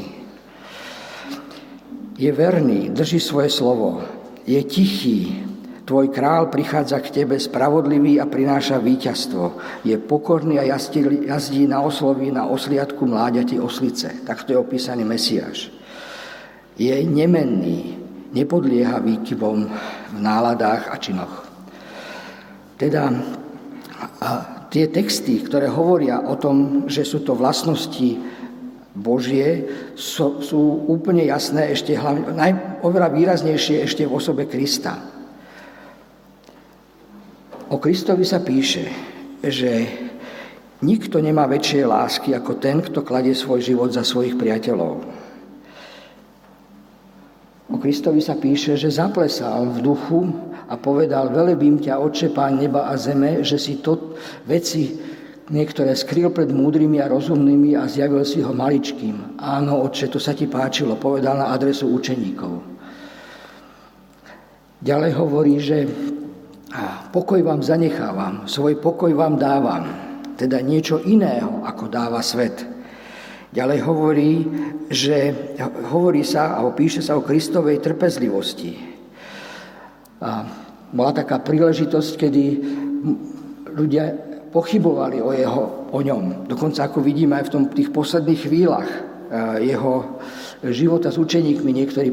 Je 2.16 2.32
verný, 2.32 2.88
drží 2.96 3.20
svoje 3.20 3.52
slovo. 3.52 4.00
Je 4.48 4.64
tichý, 4.64 5.44
tvoj 5.84 6.16
král 6.16 6.48
prichádza 6.48 7.04
k 7.04 7.12
tebe 7.12 7.36
spravodlivý 7.36 8.24
a 8.24 8.26
prináša 8.32 8.80
víťazstvo. 8.80 9.60
Je 9.84 10.00
pokorný 10.00 10.56
a 10.60 10.64
jazdí, 10.64 11.68
na 11.68 11.84
osloví 11.84 12.32
na 12.32 12.48
osliadku 12.48 13.04
mláďati 13.04 13.60
oslice. 13.60 14.24
Takto 14.24 14.56
je 14.56 14.64
opísaný 14.64 15.04
Mesiáš. 15.04 15.76
Je 16.80 16.96
nemenný, 17.04 18.00
nepodlieha 18.32 19.04
výkyvom 19.04 19.60
v 20.16 20.20
náladách 20.24 20.88
a 20.88 20.96
činoch. 20.96 21.36
Teda 22.80 23.12
a 24.24 24.59
tie 24.70 24.86
texty, 24.90 25.42
ktoré 25.42 25.68
hovoria 25.68 26.22
o 26.30 26.38
tom, 26.38 26.86
že 26.86 27.02
sú 27.02 27.26
to 27.26 27.34
vlastnosti 27.34 28.22
Božie, 28.94 29.66
sú, 29.98 30.42
sú 30.42 30.86
úplne 30.90 31.26
jasné, 31.26 31.74
ešte 31.74 31.98
hlavne, 31.98 32.34
naj, 32.34 32.82
oveľa 32.86 33.10
výraznejšie 33.14 33.86
ešte 33.86 34.06
v 34.06 34.16
osobe 34.16 34.46
Krista. 34.46 34.98
O 37.70 37.78
Kristovi 37.78 38.26
sa 38.26 38.42
píše, 38.42 38.90
že 39.46 39.86
nikto 40.82 41.22
nemá 41.22 41.46
väčšie 41.46 41.86
lásky 41.86 42.34
ako 42.34 42.58
ten, 42.58 42.82
kto 42.82 43.06
kladie 43.06 43.38
svoj 43.38 43.62
život 43.62 43.94
za 43.94 44.02
svojich 44.02 44.34
priateľov. 44.42 45.06
O 47.70 47.78
Kristovi 47.78 48.26
sa 48.26 48.34
píše, 48.34 48.74
že 48.74 48.90
zaplesal 48.90 49.70
v 49.70 49.78
duchu 49.86 50.49
a 50.70 50.78
povedal, 50.78 51.34
velebím 51.34 51.82
ťa, 51.82 51.98
Otče, 51.98 52.30
Pán 52.30 52.62
neba 52.62 52.88
a 52.88 52.94
zeme, 52.94 53.42
že 53.42 53.58
si 53.58 53.82
to 53.82 54.14
veci 54.46 54.94
niektoré 55.50 55.98
skryl 55.98 56.30
pred 56.30 56.54
múdrymi 56.54 57.02
a 57.02 57.10
rozumnými 57.10 57.74
a 57.74 57.90
zjavil 57.90 58.22
si 58.22 58.46
ho 58.46 58.54
maličkým. 58.54 59.42
Áno, 59.42 59.82
Otče, 59.82 60.14
to 60.14 60.22
sa 60.22 60.38
ti 60.38 60.46
páčilo, 60.46 60.94
povedal 61.02 61.42
na 61.42 61.50
adresu 61.50 61.90
učeníkov. 61.90 62.62
Ďalej 64.80 65.12
hovorí, 65.18 65.60
že 65.60 65.90
pokoj 67.10 67.42
vám 67.42 67.66
zanechávam, 67.66 68.46
svoj 68.46 68.78
pokoj 68.78 69.12
vám 69.12 69.36
dávam, 69.42 69.84
teda 70.38 70.62
niečo 70.62 71.02
iného, 71.04 71.66
ako 71.66 71.92
dáva 71.92 72.22
svet. 72.24 72.64
Ďalej 73.50 73.80
hovorí, 73.82 74.32
že 74.94 75.34
hovorí 75.90 76.22
sa, 76.22 76.62
alebo 76.62 76.78
píše 76.78 77.02
sa 77.02 77.18
o 77.18 77.26
Kristovej 77.26 77.82
trpezlivosti. 77.82 78.99
A 80.20 80.44
bola 80.92 81.12
taká 81.16 81.40
príležitosť, 81.40 82.12
kedy 82.20 82.44
ľudia 83.72 84.30
pochybovali 84.50 85.22
o, 85.22 85.30
jeho, 85.32 85.64
o 85.94 86.00
ňom. 86.02 86.50
Dokonca 86.50 86.90
ako 86.90 87.06
vidíme 87.06 87.38
aj 87.38 87.48
v 87.48 87.54
tom, 87.54 87.64
tých 87.70 87.94
posledných 87.94 88.42
chvíľach 88.50 88.90
e, 88.90 89.00
jeho 89.70 90.20
života 90.66 91.14
s 91.14 91.22
učeníkmi 91.22 91.70
niektorí 91.70 92.12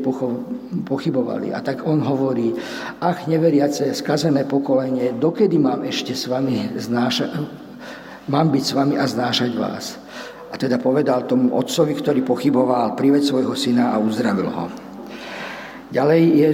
pochybovali. 0.85 1.51
A 1.57 1.65
tak 1.65 1.89
on 1.89 2.05
hovorí, 2.05 2.53
ach, 3.01 3.25
neveriace, 3.25 3.91
skazené 3.97 4.45
pokolenie, 4.45 5.17
dokedy 5.17 5.57
mám 5.57 5.83
ešte 5.89 6.13
s 6.13 6.29
vami 6.29 6.77
znášať, 6.77 7.33
mám 8.29 8.53
byť 8.53 8.63
s 8.63 8.73
vami 8.77 8.95
a 9.01 9.05
znášať 9.09 9.51
vás. 9.57 9.97
A 10.53 10.55
teda 10.55 10.79
povedal 10.79 11.27
tomu 11.27 11.57
otcovi, 11.57 11.97
ktorý 11.99 12.23
pochyboval, 12.23 12.95
prived 12.95 13.25
svojho 13.25 13.57
syna 13.59 13.97
a 13.97 13.99
uzdravil 13.99 14.47
ho. 14.47 14.71
Ďalej 15.91 16.23
je 16.23 16.49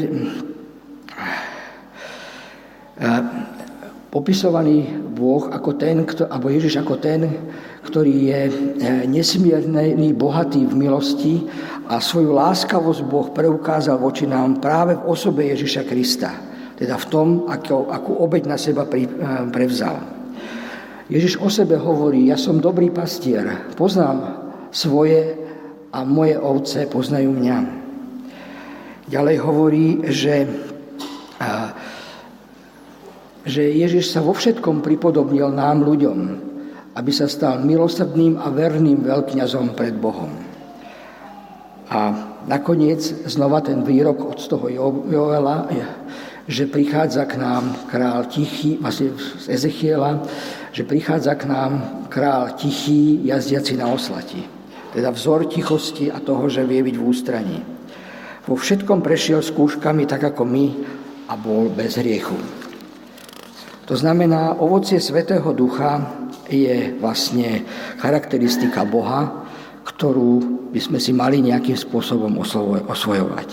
popisovaný 4.12 5.08
Boh 5.16 5.48
ako 5.48 5.80
ten, 5.80 6.04
alebo 6.04 6.52
Ježiš 6.52 6.84
ako 6.84 7.00
ten, 7.00 7.24
ktorý 7.88 8.14
je 8.28 8.40
e, 8.46 8.52
nesmierný, 9.08 10.12
bohatý 10.12 10.68
v 10.68 10.74
milosti 10.76 11.34
a 11.88 11.96
svoju 11.96 12.36
láskavosť 12.36 13.02
Boh 13.08 13.32
preukázal 13.32 13.96
voči 13.96 14.28
nám 14.28 14.60
práve 14.60 15.00
v 15.00 15.06
osobe 15.08 15.48
Ježiša 15.48 15.88
Krista. 15.88 16.30
Teda 16.76 17.00
v 17.00 17.06
tom, 17.08 17.28
ako, 17.48 17.88
akú 17.88 18.12
obeď 18.20 18.52
na 18.52 18.60
seba 18.60 18.84
pri, 18.84 19.08
e, 19.08 19.10
prevzal. 19.48 19.96
Ježiš 21.08 21.40
o 21.40 21.48
sebe 21.48 21.80
hovorí, 21.80 22.28
ja 22.28 22.36
som 22.36 22.60
dobrý 22.60 22.92
pastier, 22.92 23.72
poznám 23.76 24.48
svoje 24.72 25.40
a 25.92 26.04
moje 26.04 26.36
ovce 26.36 26.84
poznajú 26.88 27.32
mňa. 27.32 27.58
Ďalej 29.12 29.36
hovorí, 29.44 29.86
že, 30.08 30.48
že 33.42 33.62
Ježiš 33.66 34.14
sa 34.14 34.22
vo 34.22 34.34
všetkom 34.34 34.82
pripodobnil 34.86 35.50
nám 35.50 35.82
ľuďom, 35.82 36.18
aby 36.94 37.10
sa 37.10 37.26
stal 37.26 37.64
milosrdným 37.64 38.38
a 38.38 38.52
verným 38.52 39.02
veľkňazom 39.02 39.74
pred 39.74 39.96
Bohom. 39.96 40.30
A 41.92 42.00
nakoniec 42.48 43.02
znova 43.28 43.60
ten 43.60 43.84
výrok 43.84 44.36
od 44.36 44.40
toho 44.40 44.66
Joela, 45.08 45.68
že 46.48 46.70
prichádza 46.70 47.28
k 47.28 47.36
nám 47.38 47.86
král 47.86 48.26
tichý, 48.26 48.80
vlastne 48.80 49.14
z 49.16 49.46
Ezechiela, 49.52 50.24
že 50.72 50.88
prichádza 50.88 51.36
k 51.36 51.44
nám 51.46 51.72
král 52.08 52.56
tichý, 52.56 53.22
jazdiaci 53.28 53.76
na 53.76 53.92
oslati. 53.92 54.42
Teda 54.92 55.12
vzor 55.12 55.48
tichosti 55.48 56.12
a 56.12 56.20
toho, 56.20 56.48
že 56.48 56.64
vie 56.68 56.84
byť 56.84 56.96
v 56.96 57.04
ústraní. 57.04 57.58
Vo 58.44 58.58
všetkom 58.58 59.00
prešiel 59.00 59.40
skúškami 59.40 60.04
tak 60.04 60.34
ako 60.34 60.42
my 60.44 60.66
a 61.30 61.34
bol 61.38 61.70
bez 61.70 61.96
hriechu. 61.96 62.61
To 63.92 64.00
znamená, 64.00 64.56
ovocie 64.56 64.96
Svetého 64.96 65.52
Ducha 65.52 66.00
je 66.48 66.96
vlastne 66.96 67.60
charakteristika 68.00 68.88
Boha, 68.88 69.44
ktorú 69.84 70.64
by 70.72 70.80
sme 70.80 70.96
si 70.96 71.12
mali 71.12 71.44
nejakým 71.44 71.76
spôsobom 71.76 72.40
osvojovať. 72.88 73.48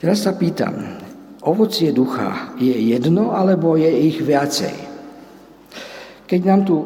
Teraz 0.00 0.24
sa 0.24 0.32
pýtam, 0.32 0.96
ovocie 1.44 1.92
ducha 1.92 2.56
je 2.56 2.72
jedno, 2.72 3.36
alebo 3.36 3.76
je 3.76 3.92
ich 3.92 4.16
viacej? 4.24 4.72
Keď 6.24 6.40
nám 6.40 6.64
tu 6.64 6.80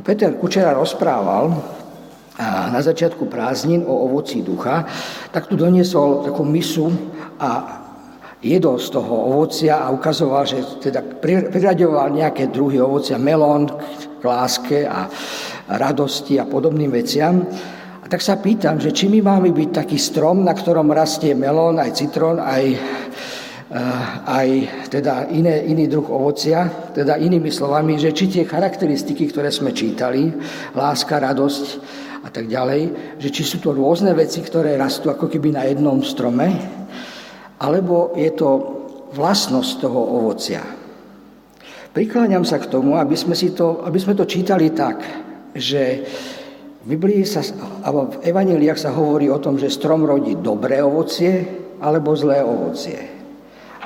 Peter 0.00 0.32
Kučera 0.32 0.72
rozprával 0.72 1.60
na 2.72 2.80
začiatku 2.80 3.28
prázdnin 3.28 3.84
o 3.84 4.08
ovoci 4.08 4.40
ducha, 4.40 4.88
tak 5.28 5.44
tu 5.44 5.60
doniesol 5.60 6.24
takú 6.24 6.40
misu 6.40 6.88
a 7.36 7.84
jedol 8.42 8.76
z 8.76 8.88
toho 8.92 9.14
ovocia 9.32 9.80
a 9.80 9.92
ukazoval, 9.92 10.44
že 10.44 10.60
teda 10.80 11.02
priraďoval 11.24 12.12
nejaké 12.12 12.52
druhy 12.52 12.80
ovocia, 12.80 13.16
melón 13.16 13.68
k 14.20 14.22
láske 14.22 14.84
a 14.84 15.08
radosti 15.72 16.36
a 16.36 16.44
podobným 16.44 16.92
veciam. 16.92 17.42
A 18.00 18.06
tak 18.06 18.22
sa 18.22 18.38
pýtam, 18.38 18.78
že 18.78 18.94
či 18.94 19.10
my 19.10 19.18
máme 19.18 19.50
byť 19.50 19.70
taký 19.72 19.98
strom, 19.98 20.46
na 20.46 20.54
ktorom 20.54 20.94
rastie 20.94 21.34
melón, 21.34 21.82
aj 21.82 21.90
citrón, 21.96 22.38
aj 22.38 22.78
aj 24.26 24.48
teda 24.94 25.26
iné, 25.34 25.66
iný 25.66 25.90
druh 25.90 26.06
ovocia, 26.06 26.70
teda 26.94 27.18
inými 27.18 27.50
slovami, 27.50 27.98
že 27.98 28.14
či 28.14 28.30
tie 28.30 28.44
charakteristiky, 28.46 29.26
ktoré 29.26 29.50
sme 29.50 29.74
čítali, 29.74 30.30
láska, 30.70 31.18
radosť 31.18 31.64
a 32.22 32.28
tak 32.30 32.46
ďalej, 32.46 32.82
že 33.18 33.28
či 33.34 33.42
sú 33.42 33.58
to 33.58 33.74
rôzne 33.74 34.14
veci, 34.14 34.38
ktoré 34.38 34.78
rastú 34.78 35.10
ako 35.10 35.26
keby 35.26 35.50
na 35.50 35.66
jednom 35.66 35.98
strome, 35.98 36.46
alebo 37.60 38.12
je 38.16 38.30
to 38.36 38.50
vlastnosť 39.16 39.72
toho 39.80 40.00
ovocia. 40.24 40.62
Prikláňam 41.96 42.44
sa 42.44 42.60
k 42.60 42.68
tomu, 42.68 43.00
aby 43.00 43.16
sme, 43.16 43.32
si 43.32 43.56
to, 43.56 43.80
aby 43.80 43.96
sme 43.96 44.12
to 44.12 44.28
čítali 44.28 44.68
tak, 44.76 45.00
že 45.56 46.04
v 46.84 46.94
Biblii 46.94 47.24
sa, 47.24 47.40
alebo 47.80 48.20
v 48.20 48.28
Evaneliách 48.28 48.76
sa 48.76 48.92
hovorí 48.92 49.32
o 49.32 49.40
tom, 49.40 49.56
že 49.56 49.72
strom 49.72 50.04
rodí 50.04 50.36
dobré 50.36 50.84
ovocie 50.84 51.48
alebo 51.80 52.12
zlé 52.12 52.44
ovocie. 52.44 53.00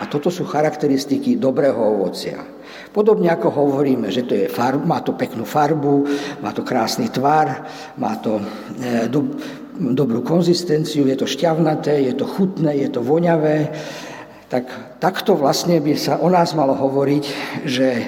A 0.01 0.09
toto 0.11 0.33
sú 0.33 0.43
charakteristiky 0.43 1.39
dobrého 1.39 1.79
ovocia. 1.79 2.43
Podobne 2.91 3.31
ako 3.31 3.55
hovoríme, 3.55 4.11
že 4.11 4.27
to 4.27 4.35
je 4.35 4.51
farb, 4.51 4.83
má 4.83 4.99
to 5.07 5.15
peknú 5.15 5.47
farbu, 5.47 6.11
má 6.43 6.51
to 6.51 6.67
krásny 6.67 7.07
tvar, 7.07 7.63
má 7.95 8.19
to 8.19 8.43
e, 8.83 9.07
do, 9.07 9.39
dobrú 9.81 10.21
konzistenciu, 10.21 11.09
je 11.09 11.17
to 11.17 11.25
šťavnaté, 11.25 12.05
je 12.05 12.15
to 12.15 12.29
chutné, 12.29 12.77
je 12.85 12.89
to 12.93 13.01
voňavé, 13.01 13.73
tak 14.53 14.69
takto 15.01 15.33
vlastne 15.39 15.81
by 15.81 15.97
sa 15.97 16.21
o 16.21 16.29
nás 16.29 16.53
malo 16.53 16.77
hovoriť, 16.77 17.25
že 17.65 17.89
e, 17.97 18.05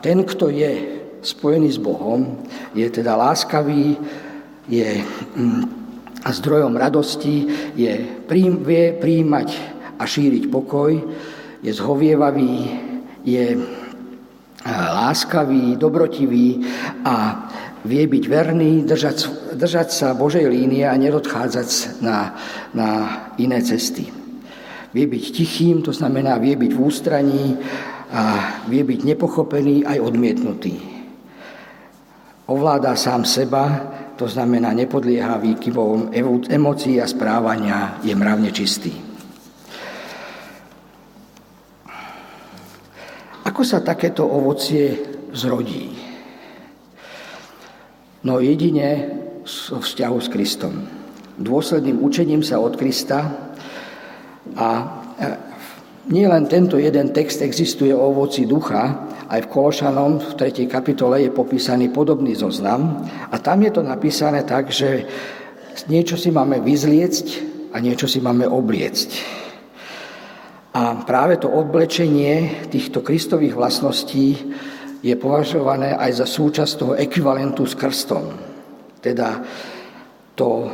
ten, 0.00 0.24
kto 0.24 0.48
je 0.48 0.72
spojený 1.20 1.76
s 1.76 1.80
Bohom, 1.82 2.46
je 2.72 2.88
teda 2.88 3.18
láskavý, 3.18 3.98
je 4.70 5.02
mm, 5.36 5.64
zdrojom 6.24 6.74
radosti, 6.74 7.46
je, 7.76 7.92
vie 8.62 8.84
príjmať 8.96 9.48
a 9.98 10.02
šíriť 10.06 10.50
pokoj, 10.50 10.92
je 11.62 11.72
zhovievavý, 11.74 12.56
je 13.26 13.58
láskavý, 14.74 15.78
dobrotivý 15.78 16.66
a 17.06 17.45
vie 17.86 18.04
byť 18.10 18.24
verný, 18.26 18.82
držať, 18.82 19.16
držať 19.54 19.88
sa 19.94 20.18
Božej 20.18 20.42
línie 20.50 20.82
a 20.82 20.98
nedodchádzať 20.98 22.02
na, 22.02 22.34
na 22.74 22.88
iné 23.38 23.62
cesty. 23.62 24.10
Vie 24.90 25.06
byť 25.06 25.24
tichým, 25.30 25.86
to 25.86 25.94
znamená 25.94 26.36
vie 26.42 26.58
byť 26.58 26.72
v 26.74 26.82
ústraní 26.82 27.46
a 28.10 28.22
vie 28.66 28.82
byť 28.82 29.00
nepochopený 29.06 29.86
aj 29.86 29.98
odmietnutý. 30.02 30.74
Ovláda 32.46 32.94
sám 32.94 33.26
seba, 33.26 33.64
to 34.14 34.26
znamená 34.30 34.70
nepodlieha 34.74 35.38
výkyvom 35.38 36.14
emócií 36.48 37.02
a 37.02 37.06
správania, 37.06 37.98
je 38.02 38.14
mravne 38.14 38.50
čistý. 38.54 38.94
Ako 43.46 43.62
sa 43.62 43.82
takéto 43.82 44.26
ovocie 44.26 44.96
zrodí? 45.34 46.05
No 48.26 48.42
jedine 48.42 49.06
so 49.46 49.78
vzťahu 49.78 50.18
s 50.18 50.28
Kristom. 50.34 50.74
Dôsledným 51.38 52.02
učením 52.02 52.42
sa 52.42 52.58
od 52.58 52.74
Krista 52.74 53.22
a 54.58 54.68
e, 54.74 54.84
nie 56.10 56.26
len 56.26 56.50
tento 56.50 56.74
jeden 56.74 57.14
text 57.14 57.38
existuje 57.38 57.94
o 57.94 58.02
ovoci 58.10 58.42
ducha, 58.42 59.06
aj 59.30 59.46
v 59.46 59.50
Kološanom 59.50 60.18
v 60.18 60.30
3. 60.42 60.66
kapitole 60.66 61.22
je 61.22 61.30
popísaný 61.30 61.94
podobný 61.94 62.34
zoznam 62.34 63.06
a 63.30 63.38
tam 63.38 63.62
je 63.62 63.70
to 63.70 63.86
napísané 63.86 64.42
tak, 64.42 64.74
že 64.74 65.06
niečo 65.86 66.18
si 66.18 66.34
máme 66.34 66.58
vyzliecť 66.66 67.26
a 67.70 67.78
niečo 67.78 68.10
si 68.10 68.18
máme 68.18 68.50
obliecť. 68.50 69.10
A 70.74 70.98
práve 71.06 71.38
to 71.38 71.46
oblečenie 71.46 72.66
týchto 72.74 73.06
kristových 73.06 73.54
vlastností 73.54 74.34
je 75.06 75.14
považované 75.14 75.94
aj 75.94 76.18
za 76.18 76.26
súčasť 76.26 76.72
toho 76.74 76.92
ekvivalentu 76.98 77.62
s 77.62 77.78
krstom. 77.78 78.26
Teda 78.98 79.38
to 80.34 80.66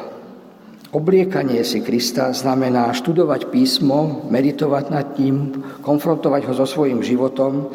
obliekanie 0.96 1.60
si 1.68 1.84
Krista 1.84 2.32
znamená 2.32 2.96
študovať 2.96 3.52
písmo, 3.52 4.24
meditovať 4.32 4.84
nad 4.88 5.06
ním, 5.20 5.60
konfrontovať 5.84 6.48
ho 6.48 6.52
so 6.56 6.64
svojím 6.64 7.04
životom 7.04 7.68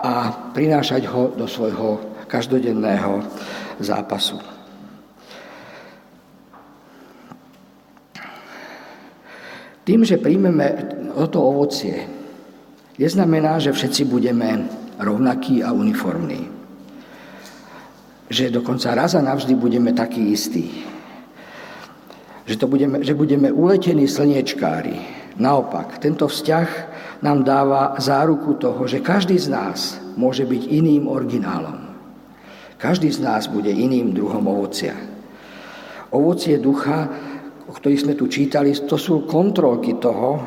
a 0.00 0.32
prinášať 0.56 1.04
ho 1.12 1.28
do 1.36 1.44
svojho 1.44 2.00
každodenného 2.24 3.20
zápasu. 3.76 4.40
Tým, 9.84 10.04
že 10.04 10.20
príjmeme 10.20 10.96
toto 11.16 11.44
ovocie 11.44 12.04
neznamená, 13.00 13.60
že 13.60 13.72
všetci 13.72 14.04
budeme 14.04 14.68
rovnakí 14.98 15.62
a 15.62 15.72
uniformní. 15.72 16.50
Že 18.28 18.60
dokonca 18.60 18.94
raz 18.94 19.14
a 19.14 19.24
navždy 19.24 19.54
budeme 19.54 19.96
takí 19.96 20.34
istí. 20.34 20.84
Že, 22.44 22.56
to 22.56 22.66
budeme, 22.66 22.96
že 23.04 23.14
budeme 23.16 23.48
uletení 23.52 24.08
slniečkári. 24.08 25.00
Naopak, 25.38 26.02
tento 26.02 26.28
vzťah 26.28 26.68
nám 27.22 27.46
dáva 27.46 27.94
záruku 27.96 28.58
toho, 28.58 28.84
že 28.90 29.04
každý 29.04 29.38
z 29.38 29.48
nás 29.48 30.02
môže 30.18 30.42
byť 30.44 30.62
iným 30.66 31.06
originálom. 31.06 31.88
Každý 32.78 33.10
z 33.10 33.22
nás 33.22 33.50
bude 33.50 33.70
iným 33.70 34.14
druhom 34.14 34.44
ovocia. 34.46 34.94
Ovocie 36.14 36.56
ducha, 36.62 37.10
o 37.68 37.72
ktorých 37.74 38.02
sme 38.06 38.14
tu 38.14 38.30
čítali, 38.30 38.72
to 38.72 38.96
sú 38.96 39.26
kontrolky 39.28 39.98
toho, 39.98 40.40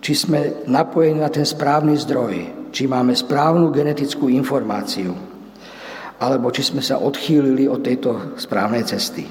či 0.00 0.14
sme 0.14 0.64
napojení 0.70 1.18
na 1.20 1.28
ten 1.28 1.42
správny 1.42 1.98
zdroj, 1.98 2.34
či 2.70 2.86
máme 2.86 3.12
správnu 3.12 3.70
genetickú 3.74 4.30
informáciu, 4.30 5.12
alebo 6.16 6.48
či 6.48 6.64
sme 6.64 6.80
sa 6.80 7.02
odchýlili 7.02 7.68
od 7.68 7.80
tejto 7.84 8.38
správnej 8.40 8.84
cesty. 8.88 9.26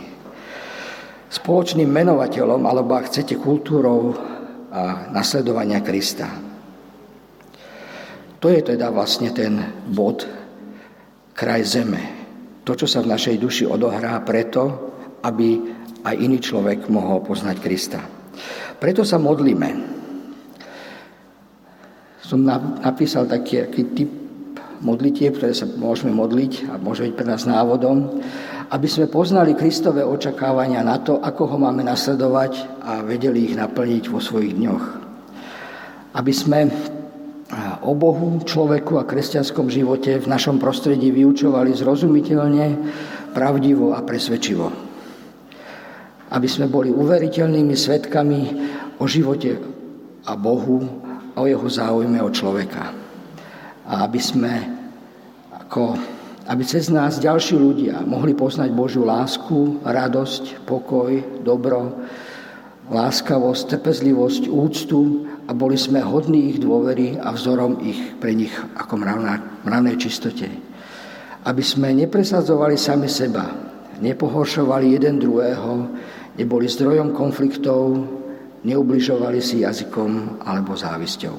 Spoločným 1.25 1.89
menovateľom, 1.89 2.61
alebo 2.63 2.95
ak 2.95 3.09
chcete, 3.09 3.35
kultúrou 3.41 4.13
a 4.69 5.09
nasledovania 5.09 5.81
Krista. 5.81 6.27
To 8.43 8.47
je 8.51 8.61
teda 8.61 8.93
vlastne 8.93 9.33
ten 9.33 9.57
bod, 9.89 10.27
kraj 11.33 11.65
zeme. 11.65 12.03
To, 12.61 12.77
čo 12.77 12.85
sa 12.85 13.01
v 13.01 13.09
našej 13.09 13.41
duši 13.41 13.63
odohrá 13.65 14.21
preto, 14.21 14.93
aby 15.25 15.57
aj 16.05 16.15
iný 16.21 16.37
človek 16.37 16.85
mohol 16.93 17.25
poznať 17.25 17.57
Krista. 17.57 18.01
Preto 18.77 19.01
sa 19.01 19.17
modlíme 19.17 19.69
som 22.25 22.41
napísal 22.81 23.29
taký, 23.29 23.69
taký 23.69 23.83
typ 23.93 24.09
modlitieb, 24.81 25.37
ktoré 25.37 25.53
sa 25.53 25.69
môžeme 25.69 26.09
modliť 26.09 26.73
a 26.73 26.81
môže 26.81 27.05
byť 27.05 27.13
pre 27.13 27.27
nás 27.29 27.45
návodom. 27.45 28.21
aby 28.65 28.87
sme 28.89 29.05
poznali 29.05 29.53
Kristové 29.53 30.01
očakávania 30.01 30.81
na 30.81 30.97
to, 30.97 31.21
ako 31.21 31.53
ho 31.53 31.57
máme 31.61 31.85
nasledovať 31.85 32.81
a 32.81 33.05
vedeli 33.05 33.45
ich 33.45 33.53
naplniť 33.53 34.09
vo 34.09 34.17
svojich 34.17 34.57
dňoch. 34.57 34.85
Aby 36.17 36.33
sme 36.33 36.59
o 37.85 37.93
Bohu, 37.93 38.41
človeku 38.41 38.97
a 38.97 39.05
kresťanskom 39.05 39.69
živote 39.69 40.17
v 40.17 40.25
našom 40.25 40.57
prostredí 40.57 41.13
vyučovali 41.13 41.77
zrozumiteľne, 41.77 42.65
pravdivo 43.37 43.93
a 43.93 44.01
presvedčivo. 44.01 44.67
Aby 46.33 46.47
sme 46.49 46.65
boli 46.65 46.89
uveriteľnými 46.89 47.75
svetkami 47.77 48.39
o 48.97 49.05
živote 49.05 49.61
a 50.25 50.33
Bohu 50.33 51.04
o 51.35 51.43
jeho 51.43 51.67
záujme 51.67 52.19
o 52.23 52.31
človeka. 52.31 52.95
A 53.85 54.07
aby 54.07 54.19
sme 54.19 54.53
ako, 55.51 55.99
aby 56.47 56.63
cez 56.63 56.87
nás 56.89 57.19
ďalší 57.19 57.55
ľudia 57.59 58.01
mohli 58.07 58.33
poznať 58.33 58.69
Božiu 58.71 59.03
lásku, 59.03 59.83
radosť, 59.83 60.63
pokoj, 60.63 61.43
dobro, 61.43 62.05
láskavosť, 62.89 63.77
trpezlivosť, 63.77 64.47
úctu 64.49 65.25
a 65.49 65.51
boli 65.53 65.77
sme 65.77 66.01
hodní 66.01 66.53
ich 66.53 66.57
dôvery 66.61 67.17
a 67.17 67.33
vzorom 67.33 67.81
ich 67.81 68.17
pre 68.21 68.33
nich 68.37 68.53
ako 68.77 68.93
mravnej 69.65 69.97
čistote. 69.97 70.47
Aby 71.45 71.61
sme 71.61 71.93
nepresadzovali 71.93 72.77
sami 72.77 73.09
seba, 73.09 73.45
nepohoršovali 74.01 74.97
jeden 74.97 75.21
druhého, 75.21 75.73
neboli 76.37 76.65
zdrojom 76.69 77.13
konfliktov, 77.13 78.05
neubližovali 78.65 79.39
si 79.39 79.61
jazykom 79.61 80.41
alebo 80.41 80.73
závisťou. 80.73 81.35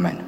Amen. 0.00 0.27